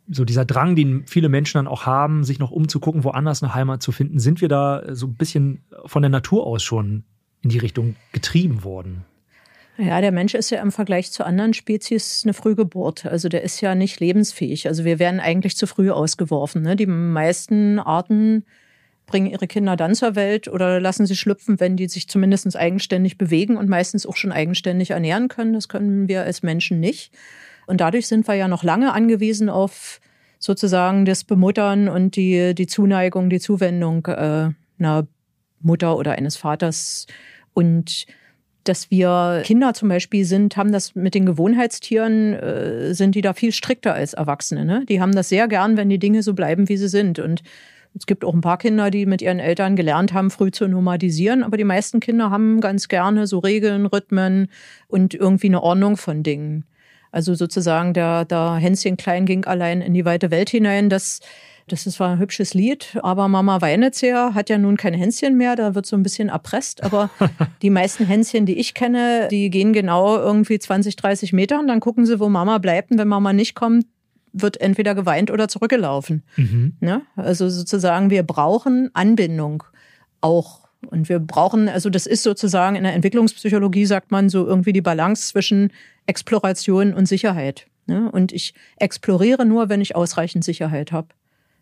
[0.09, 3.83] so dieser Drang, den viele Menschen dann auch haben, sich noch umzugucken, woanders eine Heimat
[3.83, 4.19] zu finden.
[4.19, 7.05] Sind wir da so ein bisschen von der Natur aus schon
[7.41, 9.05] in die Richtung getrieben worden?
[9.79, 13.05] Ja, der Mensch ist ja im Vergleich zu anderen Spezies eine Frühgeburt.
[13.05, 14.69] Also der ist ja nicht lebensfähig.
[14.69, 16.63] Also wir werden eigentlich zu früh ausgeworfen.
[16.63, 16.77] Ne?
[16.77, 18.45] Die meisten Arten
[19.07, 23.19] bringen ihre Kinder dann zur Welt oder lassen sie schlüpfen, wenn die sich zumindest eigenständig
[23.19, 25.53] bewegen und meistens auch schon eigenständig ernähren können.
[25.53, 27.13] Das können wir als Menschen nicht.
[27.67, 30.01] Und dadurch sind wir ja noch lange angewiesen auf
[30.39, 35.07] sozusagen das Bemuttern und die, die Zuneigung, die Zuwendung äh, einer
[35.61, 37.07] Mutter oder eines Vaters.
[37.55, 38.07] Und
[38.69, 43.33] dass wir Kinder zum Beispiel sind, haben das mit den Gewohnheitstieren, äh, sind die da
[43.33, 44.65] viel strikter als Erwachsene.
[44.65, 44.85] Ne?
[44.89, 47.19] Die haben das sehr gern, wenn die Dinge so bleiben, wie sie sind.
[47.19, 47.43] Und
[47.99, 51.43] es gibt auch ein paar Kinder, die mit ihren Eltern gelernt haben, früh zu nomadisieren.
[51.43, 54.49] Aber die meisten Kinder haben ganz gerne so Regeln, Rhythmen
[54.89, 56.65] und irgendwie eine Ordnung von Dingen.
[57.11, 60.91] Also sozusagen der, der Hänschen Klein ging allein in die weite Welt hinein.
[60.91, 61.21] Das
[61.69, 65.57] das ist zwar ein hübsches Lied, aber Mama Weinezehr hat ja nun kein Hänschen mehr,
[65.57, 66.85] da wird so ein bisschen erpresst.
[66.85, 67.11] Aber
[67.63, 71.81] die meisten Hänschen, die ich kenne, die gehen genau irgendwie 20, 30 Meter und dann
[71.81, 72.93] gucken sie, wo Mama bleibt.
[72.93, 73.87] Und wenn Mama nicht kommt,
[74.33, 76.23] wird entweder geweint oder zurückgelaufen.
[76.37, 76.77] Mhm.
[76.81, 77.03] Ne?
[77.17, 79.65] Also sozusagen, wir brauchen Anbindung
[80.21, 80.67] auch.
[80.89, 84.83] Und wir brauchen, also das ist sozusagen in der Entwicklungspsychologie, sagt man so irgendwie die
[84.83, 85.73] Balance zwischen
[86.07, 87.67] Exploration und Sicherheit.
[87.87, 88.11] Ne?
[88.13, 91.09] Und ich exploriere nur, wenn ich ausreichend Sicherheit habe.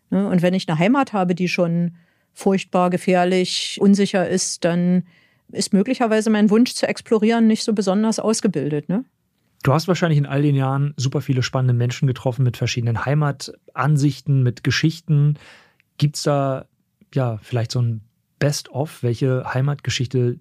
[0.09, 0.27] Ne?
[0.27, 1.95] Und wenn ich eine Heimat habe, die schon
[2.33, 5.03] furchtbar gefährlich, unsicher ist, dann
[5.51, 8.89] ist möglicherweise mein Wunsch zu explorieren nicht so besonders ausgebildet.
[8.89, 9.05] Ne?
[9.63, 14.43] Du hast wahrscheinlich in all den Jahren super viele spannende Menschen getroffen mit verschiedenen Heimatansichten,
[14.43, 15.39] mit Geschichten.
[15.97, 16.65] Gibt es da
[17.13, 18.01] ja vielleicht so ein
[18.37, 20.39] Best-of, welche Heimatgeschichte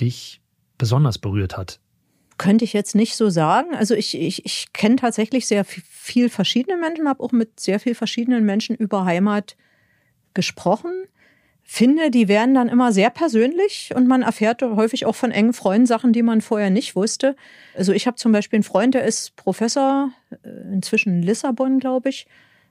[0.00, 0.40] dich
[0.78, 1.80] besonders berührt hat?
[2.38, 3.74] Könnte ich jetzt nicht so sagen.
[3.74, 7.94] Also ich, ich, ich kenne tatsächlich sehr viel verschiedene Menschen, habe auch mit sehr viel
[7.94, 9.56] verschiedenen Menschen über Heimat
[10.34, 10.92] gesprochen.
[11.68, 15.86] Finde, die werden dann immer sehr persönlich und man erfährt häufig auch von engen Freunden
[15.86, 17.34] Sachen, die man vorher nicht wusste.
[17.74, 22.10] Also ich habe zum Beispiel einen Freund, der ist Professor, äh, inzwischen in Lissabon, glaube
[22.10, 22.28] ich.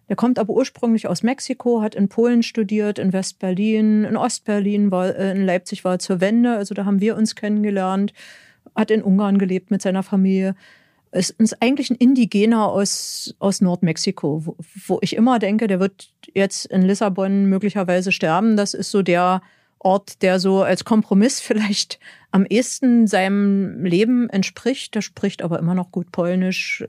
[0.08, 5.32] Der kommt aber ursprünglich aus Mexiko, hat in Polen studiert, in West-Berlin, in Ost-Berlin, äh,
[5.32, 8.14] in Leipzig war zur Wende, also da haben wir uns kennengelernt
[8.76, 10.56] hat in Ungarn gelebt mit seiner Familie.
[11.12, 16.10] Es ist eigentlich ein Indigener aus, aus Nordmexiko, wo, wo ich immer denke, der wird
[16.34, 18.58] jetzt in Lissabon möglicherweise sterben.
[18.58, 19.42] Das ist so der
[19.80, 22.00] Ort, der so als Kompromiss vielleicht
[22.32, 24.96] am ehesten seinem Leben entspricht.
[24.96, 26.84] Der spricht aber immer noch gut Polnisch,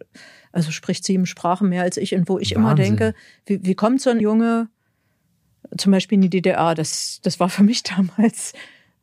[0.50, 2.14] also spricht sieben Sprachen mehr als ich.
[2.14, 2.62] Und wo ich Wahnsinn.
[2.62, 4.68] immer denke, wie, wie kommt so ein Junge
[5.76, 6.74] zum Beispiel in die DDR?
[6.74, 8.54] Das, das war für mich damals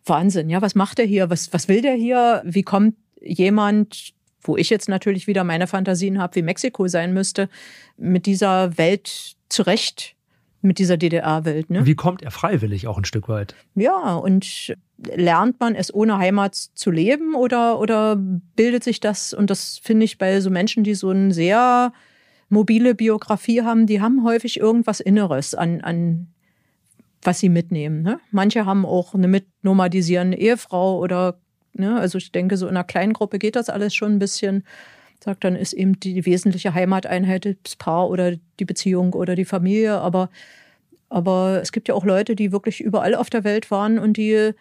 [0.05, 1.29] Wahnsinn, ja, was macht er hier?
[1.29, 2.41] Was, was will der hier?
[2.45, 7.49] Wie kommt jemand, wo ich jetzt natürlich wieder meine Fantasien habe, wie Mexiko sein müsste,
[7.97, 10.15] mit dieser Welt zurecht?
[10.63, 11.69] mit dieser DDR-Welt.
[11.69, 11.85] Ne?
[11.85, 13.53] Wie kommt er freiwillig auch ein Stück weit?
[13.75, 14.73] Ja, und
[15.13, 20.05] lernt man es ohne Heimat zu leben oder, oder bildet sich das, und das finde
[20.05, 21.91] ich bei so Menschen, die so eine sehr
[22.47, 26.27] mobile Biografie haben, die haben häufig irgendwas Inneres an, an
[27.25, 28.01] was sie mitnehmen.
[28.01, 28.19] Ne?
[28.31, 31.39] Manche haben auch eine mitnomadisierende Ehefrau oder,
[31.73, 34.63] ne, also ich denke, so in einer kleinen Gruppe geht das alles schon ein bisschen.
[35.23, 39.99] Sagt, dann ist eben die wesentliche Heimateinheit das Paar oder die Beziehung oder die Familie.
[39.99, 40.29] Aber,
[41.09, 44.53] aber es gibt ja auch Leute, die wirklich überall auf der Welt waren und die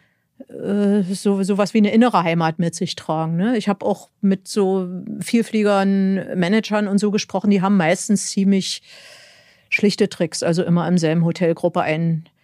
[0.49, 3.37] äh, so, so was wie eine innere Heimat mit sich tragen.
[3.37, 3.57] Ne?
[3.57, 4.89] Ich habe auch mit so
[5.21, 8.83] Vielfliegern, Managern und so gesprochen, die haben meistens ziemlich
[9.69, 11.83] schlichte Tricks, also immer im selben Hotelgruppe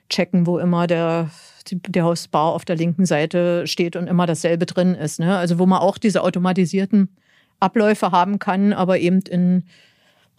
[0.09, 1.31] einchecken, wo immer der,
[1.71, 5.21] der Hausbar auf der linken Seite steht und immer dasselbe drin ist.
[5.21, 5.37] Ne?
[5.37, 7.09] Also wo man auch diese automatisierten
[7.61, 9.65] Abläufe haben kann, aber eben in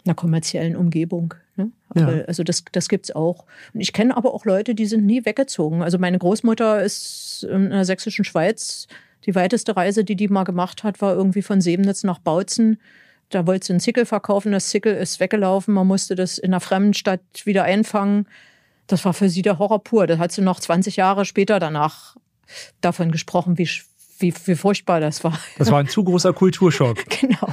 [0.04, 1.34] einer kommerziellen Umgebung.
[1.56, 1.70] Ne?
[1.94, 2.06] Ja.
[2.26, 3.44] Also das, das gibt es auch.
[3.74, 5.82] Und ich kenne aber auch Leute, die sind nie weggezogen.
[5.82, 8.86] Also meine Großmutter ist in der sächsischen Schweiz.
[9.26, 12.78] Die weiteste Reise, die die mal gemacht hat, war irgendwie von Sebnitz nach Bautzen
[13.30, 16.60] da wollte sie einen Zickel verkaufen, das Zickel ist weggelaufen, man musste das in einer
[16.60, 18.26] fremden Stadt wieder einfangen.
[18.90, 20.06] Das war für sie der Horror pur.
[20.06, 22.16] Da hat sie noch 20 Jahre später danach
[22.80, 23.68] davon gesprochen, wie,
[24.18, 25.38] wie, wie furchtbar das war.
[25.58, 26.98] Das war ein zu großer Kulturschock.
[27.20, 27.48] genau.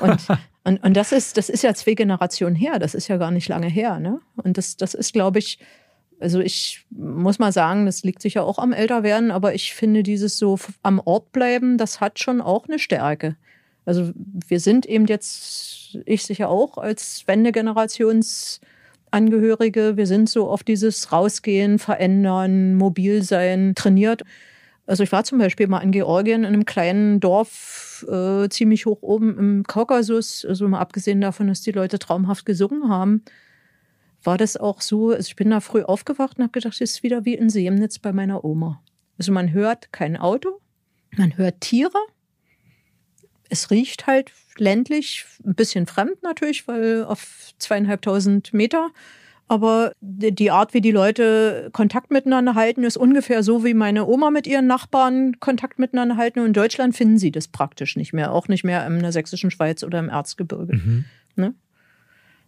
[0.00, 0.18] Und,
[0.64, 3.48] und, und das, ist, das ist ja zwei Generationen her, das ist ja gar nicht
[3.48, 4.00] lange her.
[4.00, 4.20] Ne?
[4.36, 5.60] Und das, das ist, glaube ich,
[6.18, 10.36] also ich muss mal sagen, das liegt sicher auch am Älterwerden, aber ich finde dieses
[10.36, 13.36] so am Ort bleiben, das hat schon auch eine Stärke.
[13.86, 17.20] Also wir sind eben jetzt, ich sicher auch als
[19.12, 24.22] Wendegenerationsangehörige, wir sind so auf dieses Rausgehen, Verändern, mobil sein trainiert.
[24.86, 29.02] Also ich war zum Beispiel mal in Georgien in einem kleinen Dorf, äh, ziemlich hoch
[29.02, 33.22] oben im Kaukasus, also mal abgesehen davon, dass die Leute traumhaft gesungen haben,
[34.22, 37.02] war das auch so, also ich bin da früh aufgewacht und habe gedacht, es ist
[37.02, 38.82] wieder wie in Seemnitz bei meiner Oma.
[39.18, 40.60] Also man hört kein Auto,
[41.16, 41.98] man hört Tiere,
[43.50, 48.90] es riecht halt ländlich, ein bisschen fremd natürlich, weil auf zweieinhalbtausend Meter.
[49.48, 54.30] Aber die Art, wie die Leute Kontakt miteinander halten, ist ungefähr so, wie meine Oma
[54.30, 56.38] mit ihren Nachbarn Kontakt miteinander halten.
[56.38, 59.50] Und in Deutschland finden sie das praktisch nicht mehr, auch nicht mehr in der sächsischen
[59.50, 60.76] Schweiz oder im Erzgebirge.
[60.76, 61.04] Mhm.
[61.34, 61.54] Ne?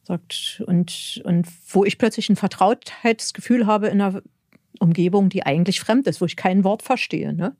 [0.04, 4.22] Sagt, und, und wo ich plötzlich ein Vertrautheitsgefühl habe in einer
[4.78, 7.32] Umgebung, die eigentlich fremd ist, wo ich kein Wort verstehe.
[7.32, 7.56] Ne?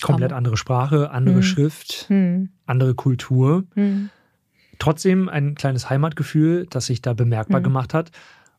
[0.00, 1.42] Komplett andere Sprache, andere hm.
[1.42, 2.50] Schrift, hm.
[2.66, 3.64] andere Kultur.
[3.74, 4.10] Hm.
[4.78, 7.64] Trotzdem ein kleines Heimatgefühl, das sich da bemerkbar hm.
[7.64, 8.10] gemacht hat.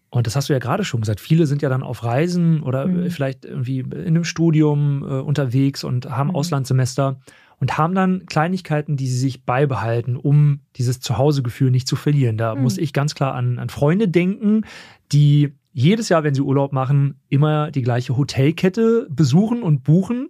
[0.09, 1.21] Und das hast du ja gerade schon gesagt.
[1.21, 3.09] Viele sind ja dann auf Reisen oder hm.
[3.09, 6.35] vielleicht irgendwie in einem Studium äh, unterwegs und haben hm.
[6.35, 7.19] Auslandssemester
[7.61, 12.35] und haben dann Kleinigkeiten, die sie sich beibehalten, um dieses Zuhausegefühl nicht zu verlieren.
[12.35, 14.65] Da muss ich ganz klar an, an Freunde denken,
[15.11, 20.29] die jedes Jahr, wenn sie Urlaub machen, immer die gleiche Hotelkette besuchen und buchen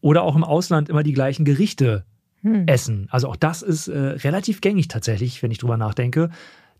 [0.00, 2.04] oder auch im Ausland immer die gleichen Gerichte
[2.42, 2.66] hm.
[2.66, 3.08] essen.
[3.10, 6.30] Also auch das ist äh, relativ gängig tatsächlich, wenn ich drüber nachdenke,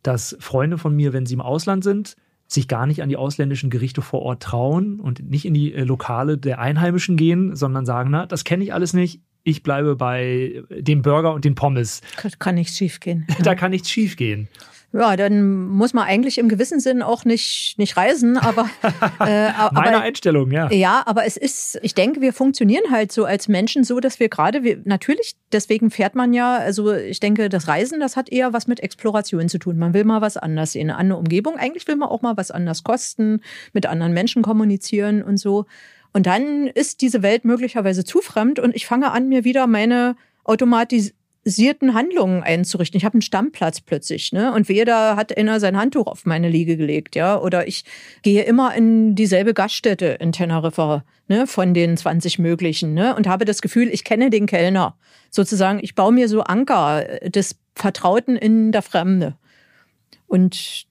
[0.03, 3.69] dass Freunde von mir, wenn sie im Ausland sind, sich gar nicht an die ausländischen
[3.69, 8.11] Gerichte vor Ort trauen und nicht in die äh, Lokale der Einheimischen gehen, sondern sagen,
[8.11, 9.21] na, das kenne ich alles nicht.
[9.45, 12.01] Ich bleibe bei dem Burger und den Pommes.
[12.39, 13.27] Kann nichts schiefgehen.
[13.43, 14.49] da kann nichts schiefgehen.
[14.93, 18.69] Ja, dann muss man eigentlich im gewissen Sinn auch nicht, nicht reisen, aber.
[19.21, 20.71] Äh, Meine aber, Einstellung, ja.
[20.71, 24.29] Ja, aber es ist, ich denke, wir funktionieren halt so als Menschen so, dass wir
[24.29, 28.53] gerade, wir, natürlich, deswegen fährt man ja, also ich denke, das Reisen, das hat eher
[28.53, 29.77] was mit Exploration zu tun.
[29.77, 31.57] Man will mal was anders sehen, eine andere Umgebung.
[31.57, 33.41] Eigentlich will man auch mal was anders kosten,
[33.73, 35.67] mit anderen Menschen kommunizieren und so.
[36.13, 40.17] Und dann ist diese Welt möglicherweise zu fremd und ich fange an, mir wieder meine
[40.45, 41.13] automatis
[41.49, 42.99] organisierten Handlungen einzurichten.
[42.99, 44.53] Ich habe einen Stammplatz plötzlich, ne?
[44.53, 47.41] Und weder hat einer sein Handtuch auf meine Liege gelegt, ja?
[47.41, 47.85] Oder ich
[48.23, 51.47] gehe immer in dieselbe Gaststätte in Teneriffa, ne?
[51.47, 53.15] Von den 20 möglichen, ne?
[53.17, 54.97] Und habe das Gefühl, ich kenne den Kellner.
[55.31, 59.37] Sozusagen, ich baue mir so Anker des Vertrauten in der Fremde.
[60.27, 60.88] Und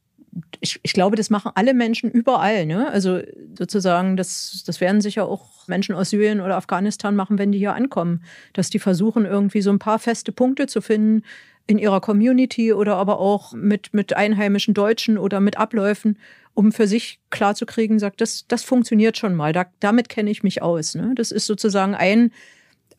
[0.60, 2.66] ich, ich glaube, das machen alle Menschen überall.
[2.66, 2.90] Ne?
[2.90, 3.20] Also
[3.58, 7.74] sozusagen, das, das werden sicher auch Menschen aus Syrien oder Afghanistan machen, wenn die hier
[7.74, 8.24] ankommen,
[8.54, 11.24] dass die versuchen, irgendwie so ein paar feste Punkte zu finden
[11.68, 16.18] in ihrer Community oder aber auch mit, mit einheimischen Deutschen oder mit Abläufen,
[16.54, 20.62] um für sich klarzukriegen, sagt, das, das funktioniert schon mal, da, damit kenne ich mich
[20.62, 20.96] aus.
[20.96, 21.12] Ne?
[21.16, 22.32] Das ist sozusagen ein,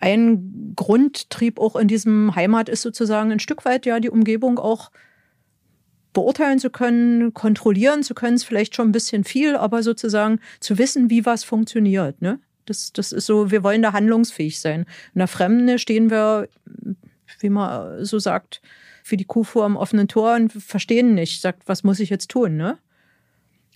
[0.01, 4.91] ein Grundtrieb auch in diesem Heimat ist sozusagen ein Stück weit ja die Umgebung auch
[6.19, 10.77] beurteilen zu können, kontrollieren zu können, ist vielleicht schon ein bisschen viel, aber sozusagen zu
[10.77, 12.21] wissen, wie was funktioniert.
[12.21, 12.41] Ne?
[12.67, 14.81] Das, das ist so, wir wollen da handlungsfähig sein.
[15.15, 16.49] In der Fremde stehen wir,
[17.39, 18.61] wie man so sagt,
[19.05, 22.33] für die Kuh vor am offenen Tor und verstehen nicht, sagt, was muss ich jetzt
[22.33, 22.79] tun, ne?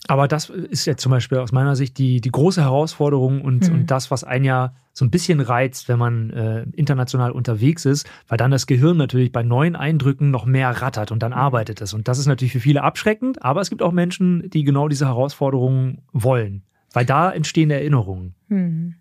[0.07, 3.75] Aber das ist ja zum Beispiel aus meiner Sicht die, die große Herausforderung und, mhm.
[3.75, 8.07] und das, was ein ja so ein bisschen reizt, wenn man äh, international unterwegs ist,
[8.27, 11.37] weil dann das Gehirn natürlich bei neuen Eindrücken noch mehr rattert und dann mhm.
[11.37, 11.93] arbeitet es.
[11.93, 15.07] Und das ist natürlich für viele abschreckend, aber es gibt auch Menschen, die genau diese
[15.07, 18.35] Herausforderungen wollen, weil da entstehen Erinnerungen.
[18.49, 18.95] Mhm.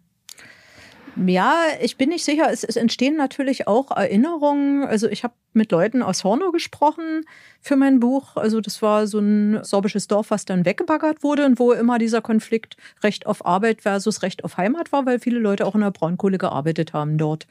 [1.17, 2.51] Ja, ich bin nicht sicher.
[2.51, 4.85] Es, es, entstehen natürlich auch Erinnerungen.
[4.85, 7.25] Also ich habe mit Leuten aus Horno gesprochen
[7.61, 8.37] für mein Buch.
[8.37, 12.23] Also das war so ein sorbisches Dorf, was dann weggebaggert wurde und wo immer dieser
[12.23, 15.91] Konflikt Recht auf Arbeit versus Recht auf Heimat war, weil viele Leute auch in der
[15.91, 17.47] Braunkohle gearbeitet haben dort.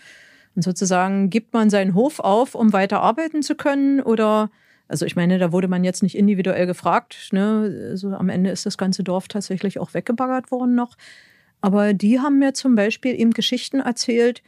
[0.55, 4.49] Und sozusagen gibt man seinen Hof auf, um weiter arbeiten zu können oder
[4.87, 7.29] also ich meine, da wurde man jetzt nicht individuell gefragt.
[7.31, 7.89] Ne?
[7.91, 10.97] Also am Ende ist das ganze Dorf tatsächlich auch weggebaggert worden noch.
[11.61, 14.41] Aber die haben mir zum Beispiel eben Geschichten erzählt,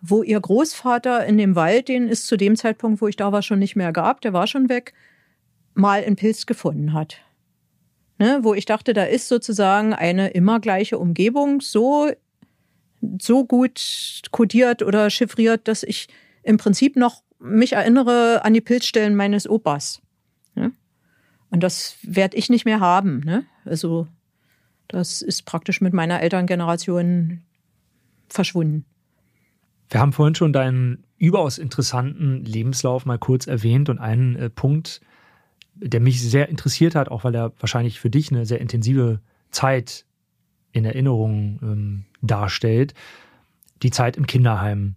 [0.00, 3.42] wo ihr Großvater in dem Wald, den es zu dem Zeitpunkt, wo ich da war,
[3.42, 4.94] schon nicht mehr gab, der war schon weg,
[5.74, 7.18] mal einen Pilz gefunden hat.
[8.18, 12.10] Ne, wo ich dachte, da ist sozusagen eine immer gleiche Umgebung so,
[13.20, 16.08] so gut kodiert oder chiffriert, dass ich
[16.42, 20.00] im Prinzip noch mich erinnere an die Pilzstellen meines Opas.
[20.54, 20.72] Ne?
[21.50, 23.20] Und das werde ich nicht mehr haben.
[23.20, 23.44] Ne?
[23.66, 24.08] Also
[24.88, 27.42] das ist praktisch mit meiner Elterngeneration
[28.28, 28.84] verschwunden.
[29.88, 35.00] Wir haben vorhin schon deinen überaus interessanten Lebenslauf mal kurz erwähnt und einen äh, Punkt,
[35.74, 39.20] der mich sehr interessiert hat, auch weil er wahrscheinlich für dich eine sehr intensive
[39.50, 40.04] Zeit
[40.72, 42.94] in Erinnerung ähm, darstellt,
[43.82, 44.96] die Zeit im Kinderheim.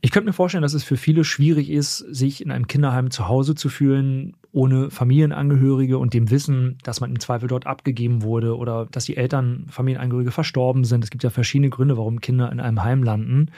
[0.00, 3.26] Ich könnte mir vorstellen, dass es für viele schwierig ist, sich in einem Kinderheim zu
[3.26, 8.56] Hause zu fühlen, ohne Familienangehörige und dem Wissen, dass man im Zweifel dort abgegeben wurde
[8.56, 11.02] oder dass die Eltern, Familienangehörige verstorben sind.
[11.02, 13.50] Es gibt ja verschiedene Gründe, warum Kinder in einem Heim landen.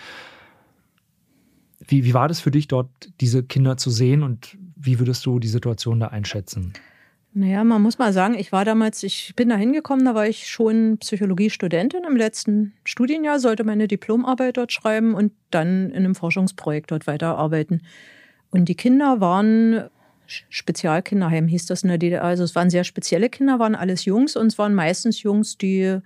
[1.86, 2.88] Wie, wie war das für dich, dort
[3.20, 6.72] diese Kinder zu sehen und wie würdest du die Situation da einschätzen?
[7.32, 10.48] Naja, man muss mal sagen, ich war damals, ich bin da hingekommen, da war ich
[10.48, 16.90] schon Psychologiestudentin im letzten Studienjahr, sollte meine Diplomarbeit dort schreiben und dann in einem Forschungsprojekt
[16.90, 17.82] dort weiterarbeiten.
[18.50, 19.88] Und die Kinder waren
[20.48, 22.24] Spezialkinderheim hieß das in der DDR.
[22.24, 25.98] Also es waren sehr spezielle Kinder, waren alles Jungs und es waren meistens Jungs, die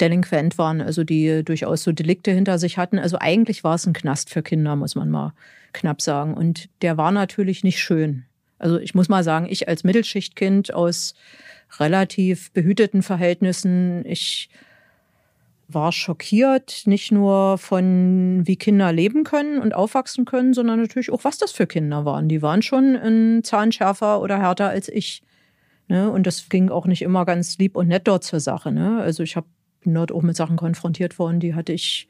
[0.00, 2.98] delinquent waren, also die durchaus so Delikte hinter sich hatten.
[2.98, 5.34] Also eigentlich war es ein Knast für Kinder, muss man mal
[5.72, 6.34] knapp sagen.
[6.34, 8.24] Und der war natürlich nicht schön.
[8.58, 11.14] Also ich muss mal sagen, ich als Mittelschichtkind aus
[11.78, 14.48] relativ behüteten Verhältnissen, ich
[15.68, 21.24] war schockiert, nicht nur von wie Kinder leben können und aufwachsen können, sondern natürlich auch,
[21.24, 22.28] was das für Kinder waren.
[22.28, 25.22] Die waren schon ein Zahn schärfer oder härter als ich.
[25.88, 26.10] Ne?
[26.10, 28.72] Und das ging auch nicht immer ganz lieb und nett dort zur Sache.
[28.72, 29.00] Ne?
[29.00, 29.46] Also ich habe
[29.84, 32.08] dort auch mit Sachen konfrontiert worden, die hatte ich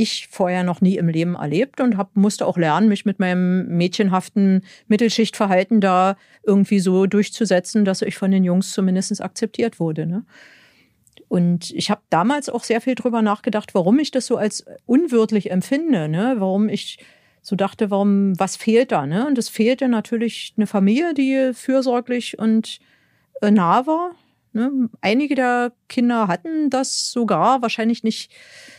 [0.00, 3.68] ich vorher noch nie im Leben erlebt und hab, musste auch lernen, mich mit meinem
[3.68, 10.06] mädchenhaften Mittelschichtverhalten da irgendwie so durchzusetzen, dass ich von den Jungs zumindest akzeptiert wurde.
[10.06, 10.24] Ne?
[11.28, 15.50] Und ich habe damals auch sehr viel drüber nachgedacht, warum ich das so als unwürdig
[15.50, 16.36] empfinde, ne?
[16.38, 16.98] warum ich
[17.42, 19.06] so dachte, warum, was fehlt da?
[19.06, 19.26] Ne?
[19.26, 22.80] Und es fehlte natürlich eine Familie, die fürsorglich und
[23.42, 24.12] äh, nah war.
[24.52, 24.88] Ne?
[25.00, 28.32] Einige der Kinder hatten das sogar, wahrscheinlich nicht,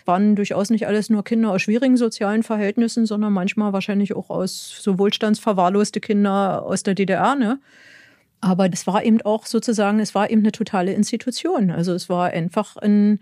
[0.05, 4.77] waren durchaus nicht alles nur Kinder aus schwierigen sozialen Verhältnissen, sondern manchmal wahrscheinlich auch aus
[4.81, 7.35] so wohlstandsverwahrloste Kinder aus der DDR.
[7.35, 7.59] Ne?
[8.41, 11.71] Aber das war eben auch sozusagen, es war eben eine totale Institution.
[11.71, 13.19] Also es war einfach ein,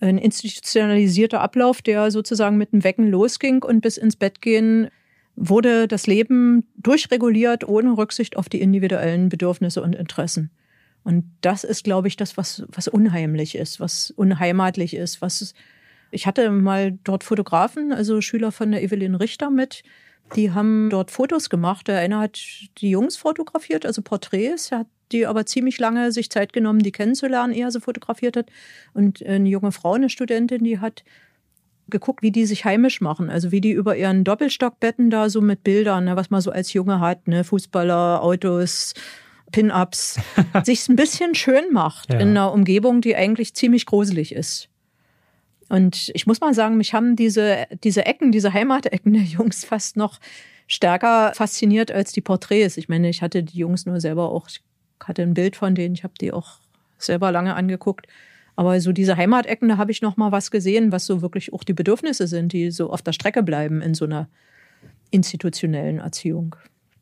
[0.00, 4.88] ein institutionalisierter Ablauf, der sozusagen mit dem Wecken losging und bis ins Bett gehen
[5.36, 10.50] wurde das Leben durchreguliert, ohne Rücksicht auf die individuellen Bedürfnisse und Interessen.
[11.04, 15.54] Und das ist, glaube ich, das, was, was unheimlich ist, was unheimatlich ist, was
[16.10, 19.82] ich hatte mal dort Fotografen, also Schüler von der Evelyn Richter mit,
[20.36, 21.88] die haben dort Fotos gemacht.
[21.88, 22.40] Der eine hat
[22.78, 24.72] die Jungs fotografiert, also Porträts.
[24.72, 28.50] Hat die aber ziemlich lange sich Zeit genommen, die kennenzulernen, ehe er sie fotografiert hat.
[28.94, 31.04] Und eine junge Frau, eine Studentin, die hat
[31.88, 33.28] geguckt, wie die sich heimisch machen.
[33.28, 36.72] Also wie die über ihren Doppelstockbetten da so mit Bildern, ne, was man so als
[36.72, 38.94] Junge hat, ne, Fußballer, Autos,
[39.52, 40.18] Pin-Ups,
[40.64, 42.18] sich ein bisschen schön macht ja.
[42.18, 44.68] in einer Umgebung, die eigentlich ziemlich gruselig ist.
[45.68, 49.96] Und ich muss mal sagen, mich haben diese, diese Ecken, diese Heimatecken der Jungs fast
[49.96, 50.20] noch
[50.66, 52.76] stärker fasziniert als die Porträts.
[52.76, 54.62] Ich meine, ich hatte die Jungs nur selber auch, ich
[55.02, 56.58] hatte ein Bild von denen, ich habe die auch
[56.98, 58.06] selber lange angeguckt.
[58.56, 61.64] Aber so diese Heimatecken, da habe ich noch mal was gesehen, was so wirklich auch
[61.64, 64.28] die Bedürfnisse sind, die so auf der Strecke bleiben in so einer
[65.10, 66.54] institutionellen Erziehung.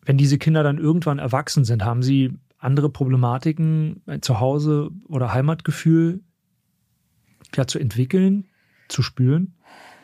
[0.05, 6.21] Wenn diese Kinder dann irgendwann erwachsen sind, haben sie andere Problematiken zu Hause oder Heimatgefühl
[7.55, 8.49] ja, zu entwickeln?
[8.93, 9.55] zu spüren?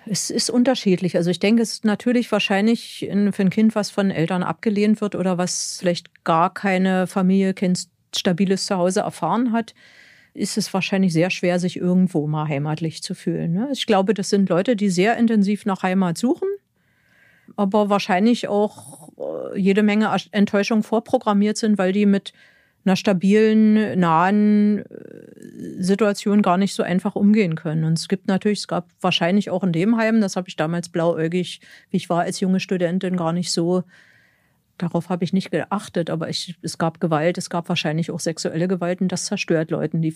[0.06, 1.16] Es ist unterschiedlich.
[1.16, 5.14] Also ich denke, es ist natürlich wahrscheinlich für ein Kind, was von Eltern abgelehnt wird
[5.14, 9.74] oder was vielleicht gar keine Familie kennt, stabiles Zuhause erfahren hat,
[10.32, 13.52] ist es wahrscheinlich sehr schwer, sich irgendwo mal heimatlich zu fühlen.
[13.52, 13.68] Ne?
[13.72, 16.48] Ich glaube, das sind Leute, die sehr intensiv nach Heimat suchen,
[17.56, 22.32] aber wahrscheinlich auch äh, jede Menge Enttäuschung vorprogrammiert sind, weil die mit
[22.84, 27.84] einer stabilen, nahen äh, Situation gar nicht so einfach umgehen können.
[27.84, 30.88] Und es gibt natürlich, es gab wahrscheinlich auch in dem Heim, das habe ich damals
[30.88, 33.84] blauäugig, wie ich war als junge Studentin, gar nicht so,
[34.78, 38.68] darauf habe ich nicht geachtet, aber ich, es gab Gewalt, es gab wahrscheinlich auch sexuelle
[38.68, 40.14] Gewalt und das zerstört Leuten, die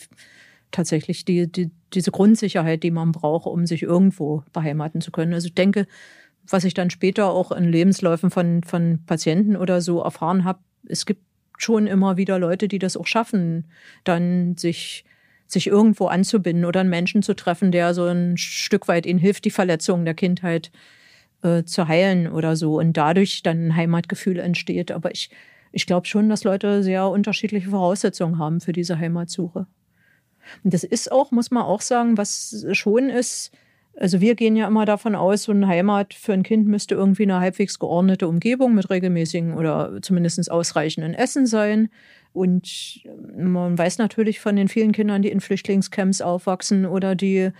[0.70, 5.34] tatsächlich die, die, diese Grundsicherheit, die man braucht, um sich irgendwo beheimaten zu können.
[5.34, 5.86] Also ich denke,
[6.48, 11.06] was ich dann später auch in Lebensläufen von, von Patienten oder so erfahren habe, es
[11.06, 11.22] gibt
[11.58, 13.70] schon immer wieder Leute, die das auch schaffen,
[14.04, 15.04] dann sich
[15.52, 19.44] sich irgendwo anzubinden oder einen Menschen zu treffen, der so ein Stück weit ihnen hilft,
[19.44, 20.72] die Verletzungen der Kindheit
[21.42, 24.90] äh, zu heilen oder so und dadurch dann ein Heimatgefühl entsteht.
[24.90, 25.30] Aber ich,
[25.70, 29.66] ich glaube schon, dass Leute sehr unterschiedliche Voraussetzungen haben für diese Heimatsuche.
[30.64, 33.52] Und das ist auch, muss man auch sagen, was schon ist,
[33.98, 37.24] also wir gehen ja immer davon aus, so eine Heimat für ein Kind müsste irgendwie
[37.24, 41.90] eine halbwegs geordnete Umgebung mit regelmäßigen oder zumindest ausreichenden Essen sein.
[42.32, 43.02] Und
[43.36, 47.50] man weiß natürlich von den vielen Kindern, die in Flüchtlingscamps aufwachsen oder die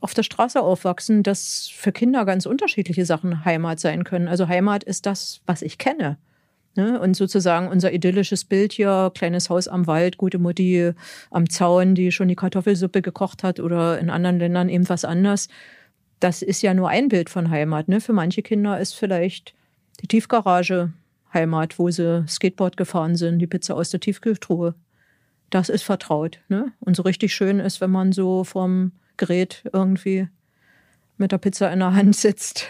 [0.00, 4.28] auf der Straße aufwachsen, dass für Kinder ganz unterschiedliche Sachen Heimat sein können.
[4.28, 6.18] Also Heimat ist das, was ich kenne.
[6.76, 7.00] Ne?
[7.00, 10.92] Und sozusagen unser idyllisches Bild hier, kleines Haus am Wald, gute Mutti
[11.30, 15.48] am Zaun, die schon die Kartoffelsuppe gekocht hat oder in anderen Ländern eben was anders.
[16.20, 17.88] Das ist ja nur ein Bild von Heimat.
[17.88, 18.00] Ne?
[18.00, 19.54] Für manche Kinder ist vielleicht
[20.00, 20.92] die Tiefgarage
[21.32, 24.74] Heimat, wo sie Skateboard gefahren sind, die Pizza aus der Tiefkühltruhe.
[25.50, 26.40] Das ist vertraut.
[26.48, 26.72] Ne?
[26.80, 30.28] Und so richtig schön ist, wenn man so vom Gerät irgendwie
[31.16, 32.66] mit der Pizza in der Hand sitzt.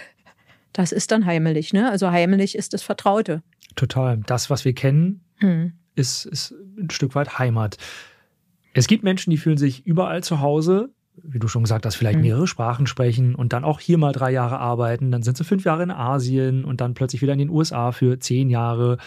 [0.72, 1.72] Das ist dann heimelig.
[1.72, 1.90] Ne?
[1.90, 3.42] Also heimelig ist das Vertraute.
[3.77, 4.18] Total.
[4.27, 5.73] Das, was wir kennen, hm.
[5.95, 7.77] ist, ist ein Stück weit Heimat.
[8.73, 10.91] Es gibt Menschen, die fühlen sich überall zu Hause,
[11.23, 12.23] wie du schon gesagt hast, vielleicht hm.
[12.23, 15.11] mehrere Sprachen sprechen und dann auch hier mal drei Jahre arbeiten.
[15.11, 18.18] Dann sind sie fünf Jahre in Asien und dann plötzlich wieder in den USA für
[18.18, 18.99] zehn Jahre.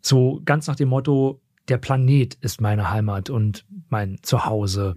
[0.00, 4.96] So ganz nach dem Motto, der Planet ist meine Heimat und mein Zuhause.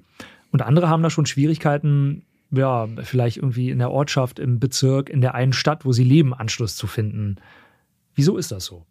[0.52, 5.22] Und andere haben da schon Schwierigkeiten, ja, vielleicht irgendwie in der Ortschaft, im Bezirk, in
[5.22, 7.38] der einen Stadt, wo sie leben, Anschluss zu finden.
[8.16, 8.86] Wieso ist das so?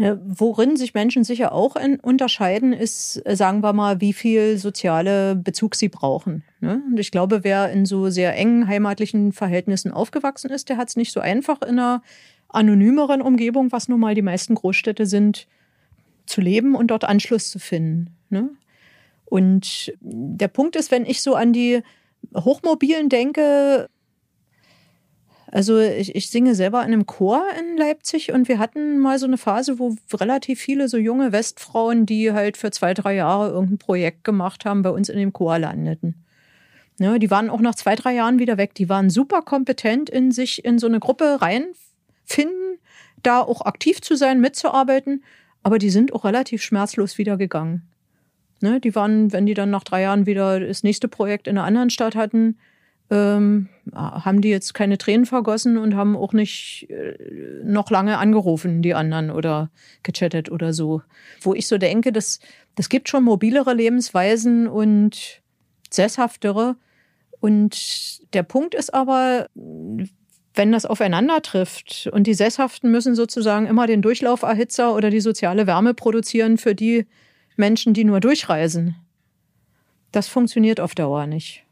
[0.00, 5.34] Ne, worin sich Menschen sicher auch unterscheiden, ist, äh, sagen wir mal, wie viel soziale
[5.34, 6.44] Bezug sie brauchen.
[6.60, 6.80] Ne?
[6.88, 10.94] Und ich glaube, wer in so sehr engen heimatlichen Verhältnissen aufgewachsen ist, der hat es
[10.94, 12.02] nicht so einfach in einer
[12.48, 15.48] anonymeren Umgebung, was nun mal die meisten Großstädte sind,
[16.26, 18.14] zu leben und dort Anschluss zu finden.
[18.30, 18.50] Ne?
[19.24, 21.82] Und der Punkt ist, wenn ich so an die
[22.36, 23.88] Hochmobilen denke,
[25.50, 29.26] also ich, ich singe selber in einem Chor in Leipzig und wir hatten mal so
[29.26, 33.78] eine Phase, wo relativ viele so junge Westfrauen, die halt für zwei, drei Jahre irgendein
[33.78, 36.24] Projekt gemacht haben, bei uns in dem Chor landeten.
[36.98, 38.74] Ja, die waren auch nach zwei, drei Jahren wieder weg.
[38.74, 42.78] Die waren super kompetent in sich in so eine Gruppe reinfinden,
[43.22, 45.24] da auch aktiv zu sein, mitzuarbeiten,
[45.62, 47.88] aber die sind auch relativ schmerzlos wieder gegangen.
[48.60, 51.66] Ne, die waren, wenn die dann nach drei Jahren wieder das nächste Projekt in einer
[51.66, 52.58] anderen Stadt hatten,
[53.10, 57.16] ähm, haben die jetzt keine Tränen vergossen und haben auch nicht äh,
[57.64, 59.70] noch lange angerufen, die anderen oder
[60.02, 61.02] gechattet oder so.
[61.40, 62.40] Wo ich so denke, das,
[62.74, 65.40] das gibt schon mobilere Lebensweisen und
[65.90, 66.76] sesshaftere.
[67.40, 73.86] Und der Punkt ist aber, wenn das aufeinander trifft und die Sesshaften müssen sozusagen immer
[73.86, 77.06] den Durchlauferhitzer oder die soziale Wärme produzieren für die
[77.56, 78.96] Menschen, die nur durchreisen.
[80.12, 81.64] Das funktioniert auf Dauer nicht.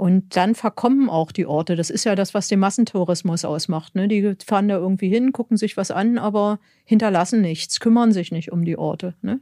[0.00, 1.76] Und dann verkommen auch die Orte.
[1.76, 3.94] Das ist ja das, was den Massentourismus ausmacht.
[3.94, 4.08] Ne?
[4.08, 8.50] Die fahren da irgendwie hin, gucken sich was an, aber hinterlassen nichts, kümmern sich nicht
[8.50, 9.14] um die Orte.
[9.20, 9.40] Ne?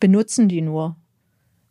[0.00, 0.96] Benutzen die nur.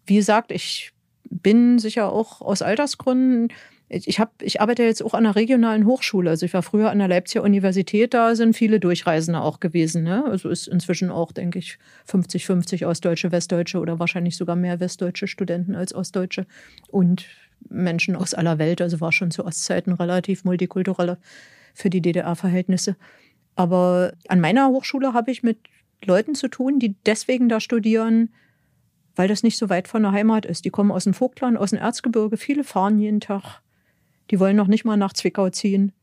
[0.06, 0.94] Wie gesagt, ich
[1.30, 3.50] bin sicher auch aus Altersgründen
[3.90, 6.30] ich, hab, ich arbeite jetzt auch an einer regionalen Hochschule.
[6.30, 10.04] Also ich war früher an der Leipziger Universität, da sind viele Durchreisende auch gewesen.
[10.04, 10.26] Ne?
[10.26, 11.78] Also ist inzwischen auch, denke ich,
[12.10, 16.46] 50-50 Ostdeutsche, Westdeutsche oder wahrscheinlich sogar mehr westdeutsche Studenten als Ostdeutsche
[16.90, 17.26] und
[17.70, 18.82] Menschen aus aller Welt.
[18.82, 21.18] Also war schon zu Ostzeiten relativ multikultureller
[21.74, 22.96] für die DDR-Verhältnisse.
[23.56, 25.58] Aber an meiner Hochschule habe ich mit
[26.06, 28.30] Leuten zu tun, die deswegen da studieren,
[29.16, 30.66] weil das nicht so weit von der Heimat ist.
[30.66, 32.38] Die kommen aus dem Vogtland, aus dem Erzgebirge.
[32.38, 33.62] Viele fahren jeden Tag
[34.32, 35.94] die wollen noch nicht mal nach Zwickau ziehen.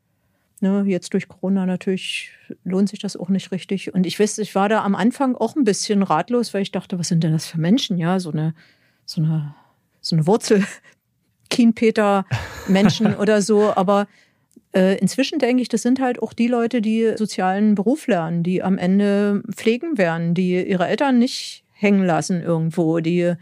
[0.60, 2.30] Ne, jetzt durch Corona natürlich
[2.62, 3.92] lohnt sich das auch nicht richtig.
[3.92, 6.98] Und ich weiß, ich war da am Anfang auch ein bisschen ratlos, weil ich dachte,
[6.98, 7.98] was sind denn das für Menschen?
[7.98, 8.54] Ja, so eine,
[9.04, 9.54] so eine,
[10.00, 10.64] so eine Wurzel,
[11.50, 13.74] Kienpeter-Menschen oder so.
[13.74, 14.06] Aber
[14.74, 18.62] äh, inzwischen denke ich, das sind halt auch die Leute, die sozialen Beruf lernen, die
[18.62, 23.34] am Ende pflegen werden, die ihre Eltern nicht hängen lassen irgendwo, die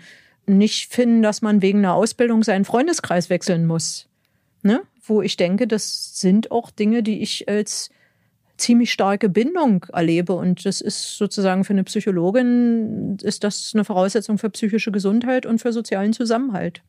[0.47, 4.09] nicht finden, dass man wegen einer Ausbildung seinen Freundeskreis wechseln muss.
[4.63, 4.83] Ne?
[5.05, 7.91] Wo ich denke, das sind auch Dinge, die ich als
[8.57, 10.35] ziemlich starke Bindung erlebe.
[10.35, 15.61] Und das ist sozusagen für eine Psychologin, ist das eine Voraussetzung für psychische Gesundheit und
[15.61, 16.83] für sozialen Zusammenhalt.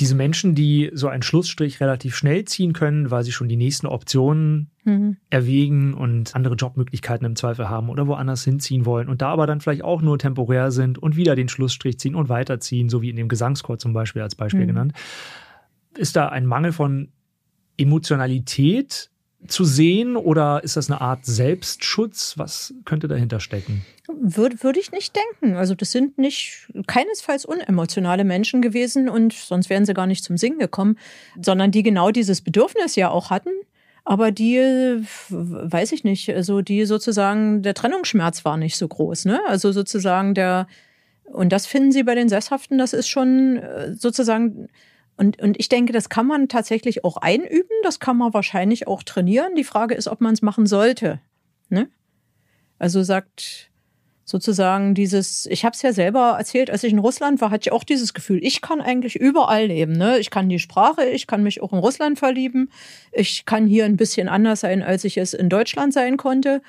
[0.00, 3.86] Diese Menschen, die so einen Schlussstrich relativ schnell ziehen können, weil sie schon die nächsten
[3.86, 5.18] Optionen mhm.
[5.28, 9.60] erwägen und andere Jobmöglichkeiten im Zweifel haben oder woanders hinziehen wollen und da aber dann
[9.60, 13.16] vielleicht auch nur temporär sind und wieder den Schlussstrich ziehen und weiterziehen, so wie in
[13.16, 14.68] dem Gesangschor zum Beispiel als Beispiel mhm.
[14.68, 14.92] genannt.
[15.96, 17.12] Ist da ein Mangel von
[17.76, 19.11] Emotionalität
[19.48, 22.34] zu sehen oder ist das eine Art Selbstschutz?
[22.36, 23.84] Was könnte dahinter stecken?
[24.08, 25.56] Würde, würde ich nicht denken.
[25.56, 30.36] Also das sind nicht keinesfalls unemotionale Menschen gewesen und sonst wären sie gar nicht zum
[30.36, 30.98] Singen gekommen,
[31.40, 33.50] sondern die genau dieses Bedürfnis ja auch hatten.
[34.04, 34.58] Aber die,
[35.28, 39.40] weiß ich nicht, also die sozusagen, der Trennungsschmerz war nicht so groß, ne?
[39.46, 40.66] Also sozusagen der,
[41.24, 44.68] und das finden sie bei den Sesshaften, das ist schon äh, sozusagen
[45.16, 49.02] und, und ich denke, das kann man tatsächlich auch einüben, das kann man wahrscheinlich auch
[49.02, 49.54] trainieren.
[49.54, 51.20] Die Frage ist, ob man es machen sollte.
[51.68, 51.88] Ne?
[52.78, 53.70] Also sagt
[54.24, 57.72] sozusagen dieses, ich habe es ja selber erzählt, als ich in Russland war, hatte ich
[57.72, 59.92] auch dieses Gefühl, ich kann eigentlich überall leben.
[59.92, 60.18] Ne?
[60.18, 62.70] Ich kann die Sprache, ich kann mich auch in Russland verlieben,
[63.12, 66.62] ich kann hier ein bisschen anders sein, als ich es in Deutschland sein konnte.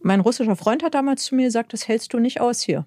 [0.00, 2.84] Mein russischer Freund hat damals zu mir gesagt, das hältst du nicht aus hier.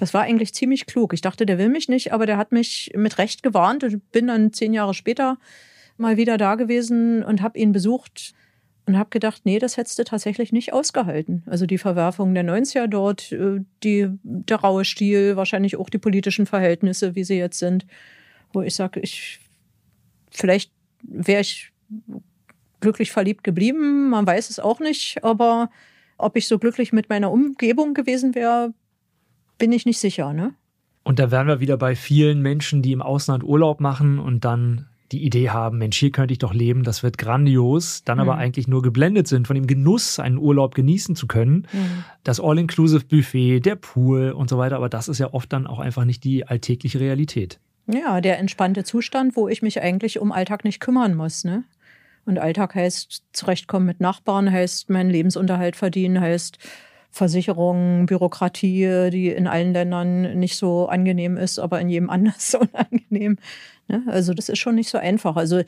[0.00, 1.12] Das war eigentlich ziemlich klug.
[1.12, 3.82] Ich dachte, der will mich nicht, aber der hat mich mit Recht gewarnt.
[3.82, 5.36] Ich bin dann zehn Jahre später
[5.98, 8.32] mal wieder da gewesen und habe ihn besucht
[8.86, 11.42] und habe gedacht, nee, das hättest du tatsächlich nicht ausgehalten.
[11.44, 16.46] Also die Verwerfung der 90er dort, äh, die, der raue Stil, wahrscheinlich auch die politischen
[16.46, 17.86] Verhältnisse, wie sie jetzt sind,
[18.54, 19.38] wo ich sage, ich,
[20.30, 20.72] vielleicht
[21.02, 21.72] wäre ich
[22.80, 25.70] glücklich verliebt geblieben, man weiß es auch nicht, aber
[26.16, 28.72] ob ich so glücklich mit meiner Umgebung gewesen wäre,
[29.60, 30.54] bin ich nicht sicher, ne?
[31.04, 34.86] Und da wären wir wieder bei vielen Menschen, die im Ausland Urlaub machen und dann
[35.12, 38.22] die Idee haben, Mensch, hier könnte ich doch leben, das wird grandios, dann mhm.
[38.22, 41.66] aber eigentlich nur geblendet sind von dem Genuss, einen Urlaub genießen zu können.
[41.72, 42.04] Mhm.
[42.22, 46.04] Das All-Inclusive-Buffet, der Pool und so weiter, aber das ist ja oft dann auch einfach
[46.04, 47.58] nicht die alltägliche Realität.
[47.86, 51.64] Ja, der entspannte Zustand, wo ich mich eigentlich um Alltag nicht kümmern muss, ne?
[52.26, 56.58] Und Alltag heißt zurechtkommen mit Nachbarn, heißt meinen Lebensunterhalt verdienen, heißt
[57.10, 63.36] Versicherungen, Bürokratie, die in allen Ländern nicht so angenehm ist, aber in jedem anders unangenehm.
[63.88, 64.02] Ne?
[64.06, 65.36] Also das ist schon nicht so einfach.
[65.36, 65.62] Also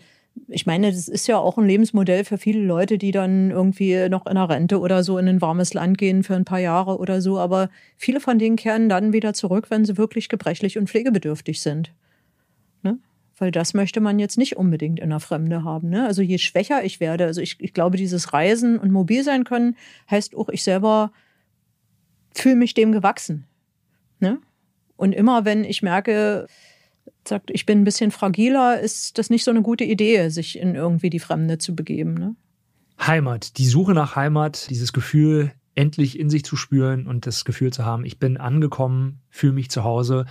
[0.49, 4.26] ich meine, das ist ja auch ein Lebensmodell für viele Leute, die dann irgendwie noch
[4.26, 7.20] in der Rente oder so in ein warmes Land gehen für ein paar Jahre oder
[7.20, 7.38] so.
[7.38, 11.93] Aber viele von denen kehren dann wieder zurück, wenn sie wirklich gebrechlich und pflegebedürftig sind.
[12.82, 12.99] Ne?
[13.36, 15.90] Weil das möchte man jetzt nicht unbedingt in der Fremde haben.
[15.90, 16.07] Ne?
[16.07, 19.76] Also je schwächer ich werde, also ich, ich glaube, dieses Reisen und mobil sein können,
[20.11, 21.12] heißt auch, ich selber
[22.35, 23.47] fühle mich dem gewachsen.
[24.20, 24.39] Ne?
[24.97, 26.47] Und immer wenn ich merke,
[27.26, 30.74] sagt, ich bin ein bisschen fragiler, ist das nicht so eine gute Idee, sich in
[30.74, 32.14] irgendwie die Fremde zu begeben.
[32.14, 32.37] Ne?
[33.01, 37.72] Heimat, die Suche nach Heimat, dieses Gefühl, endlich in sich zu spüren und das Gefühl
[37.72, 40.26] zu haben, ich bin angekommen, fühle mich zu Hause.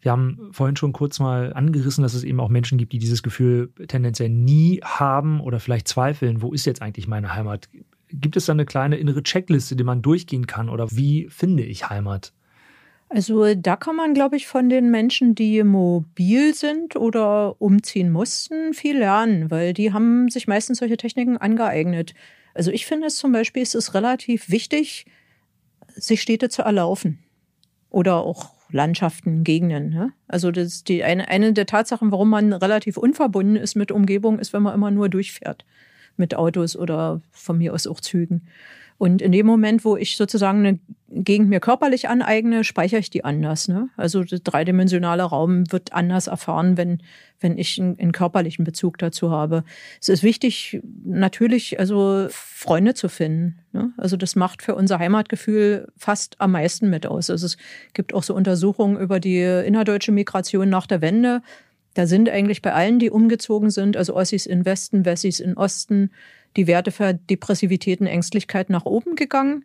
[0.00, 3.22] Wir haben vorhin schon kurz mal angerissen, dass es eben auch Menschen gibt, die dieses
[3.22, 7.68] Gefühl tendenziell nie haben oder vielleicht zweifeln, wo ist jetzt eigentlich meine Heimat?
[8.08, 10.68] Gibt es da eine kleine innere Checkliste, die man durchgehen kann?
[10.68, 12.32] Oder wie finde ich Heimat?
[13.08, 18.74] Also da kann man, glaube ich, von den Menschen, die mobil sind oder umziehen mussten,
[18.74, 22.14] viel lernen, weil die haben sich meistens solche Techniken angeeignet.
[22.54, 25.06] Also ich finde es zum Beispiel, es ist relativ wichtig,
[25.94, 27.20] sich Städte zu erlaufen
[27.90, 29.90] oder auch Landschaften, Gegenden.
[29.90, 30.12] Ne?
[30.26, 34.52] Also das die eine, eine der Tatsachen, warum man relativ unverbunden ist mit Umgebung, ist,
[34.52, 35.64] wenn man immer nur durchfährt
[36.16, 38.42] mit Autos oder von mir aus auch Zügen.
[38.98, 43.24] Und in dem Moment, wo ich sozusagen eine Gegend mir körperlich aneigne, speichere ich die
[43.24, 43.68] anders.
[43.68, 43.88] Ne?
[43.96, 47.00] Also der dreidimensionale Raum wird anders erfahren, wenn,
[47.38, 49.62] wenn ich einen, einen, körperlichen Bezug dazu habe.
[50.00, 53.58] Es ist wichtig, natürlich also Freunde zu finden.
[53.72, 53.92] Ne?
[53.98, 57.30] Also das macht für unser Heimatgefühl fast am meisten mit aus.
[57.30, 57.56] Also es
[57.92, 61.40] gibt auch so Untersuchungen über die innerdeutsche Migration nach der Wende.
[61.96, 66.10] Da sind eigentlich bei allen, die umgezogen sind, also Ossis in Westen, Wessis in Osten,
[66.54, 69.64] die Werte für Depressivität und Ängstlichkeit nach oben gegangen.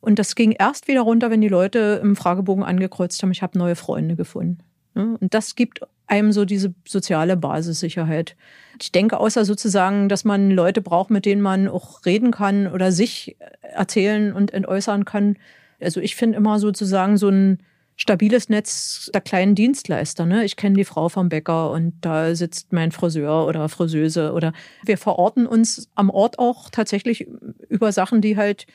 [0.00, 3.56] Und das ging erst wieder runter, wenn die Leute im Fragebogen angekreuzt haben, ich habe
[3.56, 4.58] neue Freunde gefunden.
[4.94, 8.34] Und das gibt einem so diese soziale Basissicherheit.
[8.82, 12.90] Ich denke, außer sozusagen, dass man Leute braucht, mit denen man auch reden kann oder
[12.90, 15.36] sich erzählen und entäußern kann.
[15.78, 17.60] Also ich finde immer sozusagen so ein
[18.00, 20.24] stabiles Netz der kleinen Dienstleister.
[20.24, 20.44] Ne?
[20.44, 24.54] Ich kenne die Frau vom Bäcker und da sitzt mein Friseur oder Friseuse oder
[24.86, 27.28] wir verorten uns am Ort auch tatsächlich
[27.68, 28.66] über Sachen, die halt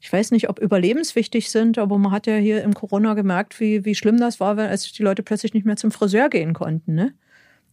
[0.00, 3.86] ich weiß nicht, ob überlebenswichtig sind, aber man hat ja hier im Corona gemerkt, wie,
[3.86, 6.94] wie schlimm das war, als die Leute plötzlich nicht mehr zum Friseur gehen konnten.
[6.94, 7.14] Ne?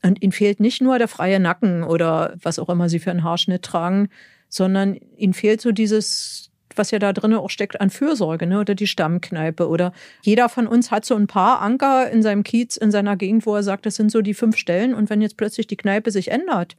[0.02, 3.26] Und ihnen fehlt nicht nur der freie Nacken oder was auch immer sie für einen
[3.26, 4.08] Haarschnitt tragen,
[4.48, 8.60] sondern ihnen fehlt so dieses, was ja da drin auch steckt an Fürsorge, ne?
[8.60, 9.68] oder die Stammkneipe.
[9.68, 13.46] Oder jeder von uns hat so ein paar Anker in seinem Kiez, in seiner Gegend,
[13.46, 14.94] wo er sagt, das sind so die fünf Stellen.
[14.94, 16.76] Und wenn jetzt plötzlich die Kneipe sich ändert,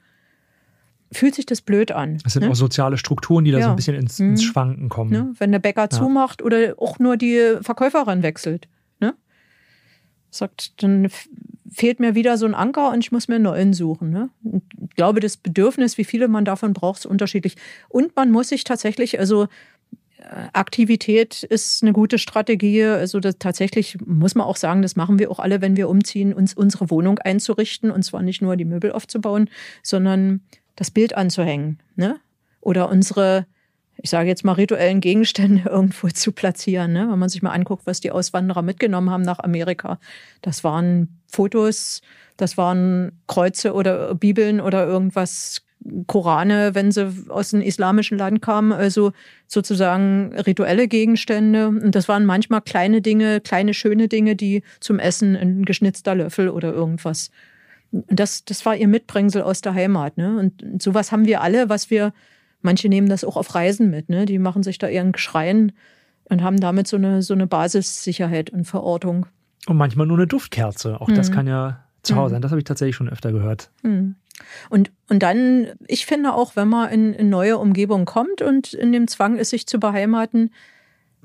[1.12, 2.18] fühlt sich das blöd an.
[2.24, 2.51] Es sind ne?
[2.51, 3.64] auch soziale Strukturen, die da ja.
[3.64, 4.47] so ein bisschen ins, ins mhm.
[4.47, 5.11] Schwanken kommen.
[5.11, 5.34] Ne?
[5.38, 5.90] Wenn der Bäcker ja.
[5.90, 8.68] zumacht oder auch nur die Verkäuferin wechselt.
[9.01, 9.14] Ne?
[10.30, 11.09] Sagt, dann
[11.70, 14.11] fehlt mir wieder so ein Anker und ich muss mir einen neuen suchen.
[14.11, 14.30] Ne?
[14.93, 17.57] ich glaube, das Bedürfnis, wie viele man davon braucht, ist unterschiedlich.
[17.88, 19.49] Und man muss sich tatsächlich, also
[20.53, 22.85] Aktivität ist eine gute Strategie.
[22.85, 26.55] Also tatsächlich muss man auch sagen, das machen wir auch alle, wenn wir umziehen, uns
[26.55, 29.51] unsere Wohnung einzurichten und zwar nicht nur die Möbel aufzubauen,
[29.83, 30.41] sondern
[30.77, 31.79] das Bild anzuhängen.
[31.97, 32.20] Ne?
[32.61, 33.47] Oder unsere,
[33.97, 36.93] ich sage jetzt mal, rituellen Gegenstände irgendwo zu platzieren.
[36.93, 37.09] Ne?
[37.11, 39.99] Wenn man sich mal anguckt, was die Auswanderer mitgenommen haben nach Amerika.
[40.41, 42.03] Das waren Fotos,
[42.37, 45.62] das waren Kreuze oder Bibeln oder irgendwas,
[46.07, 49.12] Korane, wenn sie aus einem islamischen Land kamen, also
[49.47, 51.68] sozusagen rituelle Gegenstände.
[51.68, 56.49] Und das waren manchmal kleine Dinge, kleine schöne Dinge, die zum Essen ein geschnitzter Löffel
[56.49, 57.30] oder irgendwas
[57.93, 60.16] und das, das war ihr Mitbringsel aus der Heimat.
[60.16, 60.39] Ne?
[60.39, 62.12] Und sowas haben wir alle, was wir,
[62.62, 64.24] manche nehmen das auch auf Reisen mit, ne?
[64.24, 65.72] Die machen sich da ihren Schrein
[66.24, 69.26] und haben damit so eine, so eine Basissicherheit und Verortung.
[69.66, 71.01] Und manchmal nur eine Duftkerze.
[71.01, 71.14] Auch mhm.
[71.14, 72.35] das kann ja zu Hause mhm.
[72.37, 72.43] sein.
[72.43, 73.71] Das habe ich tatsächlich schon öfter gehört.
[73.83, 74.17] Mhm.
[74.71, 78.93] Und, und dann, ich finde auch, wenn man in, in neue Umgebung kommt und in
[78.93, 80.51] dem Zwang ist, sich zu beheimaten,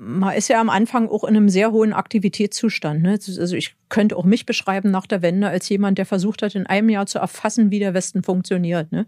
[0.00, 3.02] man ist ja am Anfang auch in einem sehr hohen Aktivitätszustand.
[3.02, 3.10] Ne?
[3.10, 6.66] Also ich könnte auch mich beschreiben nach der Wende als jemand, der versucht hat, in
[6.66, 8.92] einem Jahr zu erfassen, wie der Westen funktioniert.
[8.92, 9.06] Ne?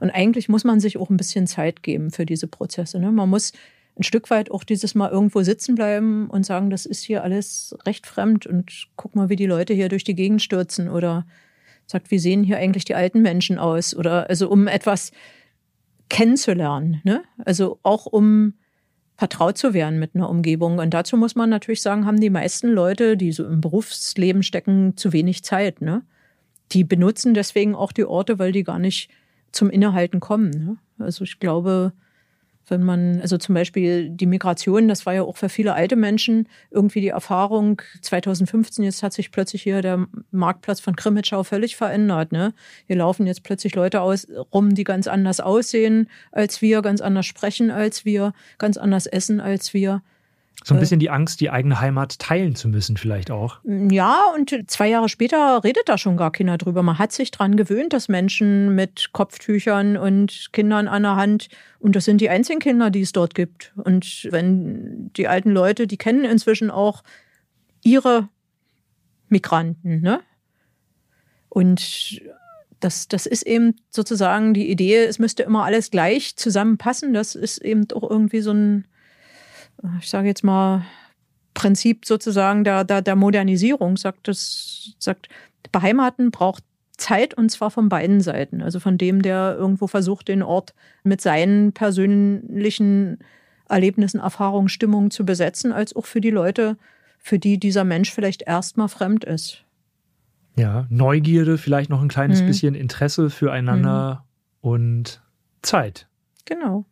[0.00, 2.98] Und eigentlich muss man sich auch ein bisschen Zeit geben für diese Prozesse.
[2.98, 3.12] Ne?
[3.12, 3.52] Man muss
[3.98, 7.76] ein Stück weit auch dieses Mal irgendwo sitzen bleiben und sagen, das ist hier alles
[7.86, 11.26] recht fremd und guck mal, wie die Leute hier durch die Gegend stürzen oder
[11.86, 15.12] sagt, wie sehen hier eigentlich die alten Menschen aus oder also um etwas
[16.08, 17.00] kennenzulernen.
[17.04, 17.22] Ne?
[17.44, 18.54] Also auch um
[19.16, 20.78] vertraut zu werden mit einer Umgebung.
[20.78, 24.96] Und dazu muss man natürlich sagen, haben die meisten Leute, die so im Berufsleben stecken,
[24.96, 25.80] zu wenig Zeit.
[25.80, 26.02] Ne?
[26.72, 29.10] Die benutzen deswegen auch die Orte, weil die gar nicht
[29.52, 30.50] zum Innehalten kommen.
[30.50, 30.76] Ne?
[30.98, 31.92] Also ich glaube,
[32.68, 36.48] wenn man, also zum Beispiel die Migration, das war ja auch für viele alte Menschen
[36.70, 37.82] irgendwie die Erfahrung.
[38.00, 42.32] 2015, jetzt hat sich plötzlich hier der Marktplatz von Krimitschau völlig verändert.
[42.32, 42.54] Ne?
[42.86, 47.26] Hier laufen jetzt plötzlich Leute aus, rum, die ganz anders aussehen als wir, ganz anders
[47.26, 50.02] sprechen als wir, ganz anders essen als wir.
[50.64, 53.58] So ein bisschen die Angst, die eigene Heimat teilen zu müssen, vielleicht auch.
[53.64, 56.84] Ja, und zwei Jahre später redet da schon gar keiner drüber.
[56.84, 61.48] Man hat sich daran gewöhnt, dass Menschen mit Kopftüchern und Kindern an der Hand,
[61.80, 63.72] und das sind die einzigen Kinder, die es dort gibt.
[63.76, 67.02] Und wenn die alten Leute, die kennen inzwischen auch
[67.82, 68.28] ihre
[69.28, 70.20] Migranten, ne?
[71.48, 72.22] Und
[72.78, 77.12] das, das ist eben sozusagen die Idee, es müsste immer alles gleich zusammenpassen.
[77.12, 78.86] Das ist eben auch irgendwie so ein
[80.00, 80.84] ich sage jetzt mal,
[81.54, 85.28] Prinzip sozusagen der, der, der Modernisierung, sagt das, sagt,
[85.70, 86.64] Beheimaten braucht
[86.96, 88.62] Zeit und zwar von beiden Seiten.
[88.62, 93.18] Also von dem, der irgendwo versucht, den Ort mit seinen persönlichen
[93.68, 96.76] Erlebnissen, Erfahrungen, Stimmungen zu besetzen, als auch für die Leute,
[97.18, 99.64] für die dieser Mensch vielleicht erstmal fremd ist.
[100.56, 102.46] Ja, Neugierde, vielleicht noch ein kleines mhm.
[102.46, 104.24] bisschen Interesse füreinander
[104.62, 104.70] mhm.
[104.70, 105.22] und
[105.62, 106.08] Zeit.
[106.44, 106.84] Genau.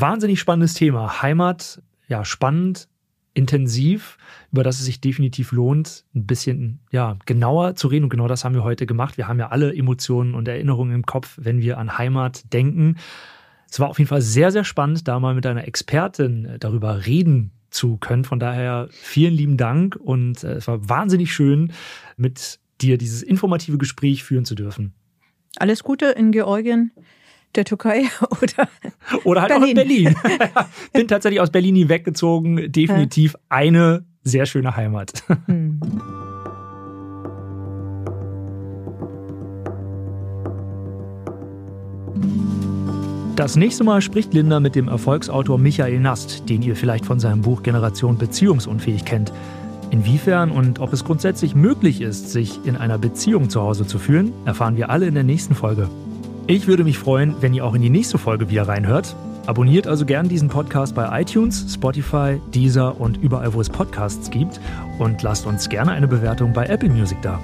[0.00, 1.22] Wahnsinnig spannendes Thema.
[1.22, 2.88] Heimat, ja, spannend,
[3.32, 4.18] intensiv,
[4.52, 8.04] über das es sich definitiv lohnt, ein bisschen ja, genauer zu reden.
[8.04, 9.16] Und genau das haben wir heute gemacht.
[9.16, 12.96] Wir haben ja alle Emotionen und Erinnerungen im Kopf, wenn wir an Heimat denken.
[13.70, 17.52] Es war auf jeden Fall sehr, sehr spannend, da mal mit einer Expertin darüber reden
[17.70, 18.24] zu können.
[18.24, 21.72] Von daher vielen lieben Dank und äh, es war wahnsinnig schön,
[22.16, 24.94] mit dir dieses informative Gespräch führen zu dürfen.
[25.56, 26.92] Alles Gute in Georgien
[27.56, 28.04] der Türkei
[28.42, 28.68] oder
[29.24, 29.64] oder halt Berlin.
[29.64, 30.16] auch in Berlin.
[30.92, 32.70] Bin tatsächlich aus Berlin weggezogen.
[32.70, 33.40] Definitiv ja.
[33.48, 35.22] eine sehr schöne Heimat.
[35.46, 35.80] Hm.
[43.36, 47.42] Das nächste Mal spricht Linda mit dem Erfolgsautor Michael Nast, den ihr vielleicht von seinem
[47.42, 49.30] Buch Generation Beziehungsunfähig kennt.
[49.90, 54.32] Inwiefern und ob es grundsätzlich möglich ist, sich in einer Beziehung zu Hause zu fühlen,
[54.46, 55.88] erfahren wir alle in der nächsten Folge.
[56.48, 59.16] Ich würde mich freuen, wenn ihr auch in die nächste Folge wieder reinhört.
[59.46, 64.60] Abonniert also gern diesen Podcast bei iTunes, Spotify, Deezer und überall, wo es Podcasts gibt.
[65.00, 67.40] Und lasst uns gerne eine Bewertung bei Apple Music da.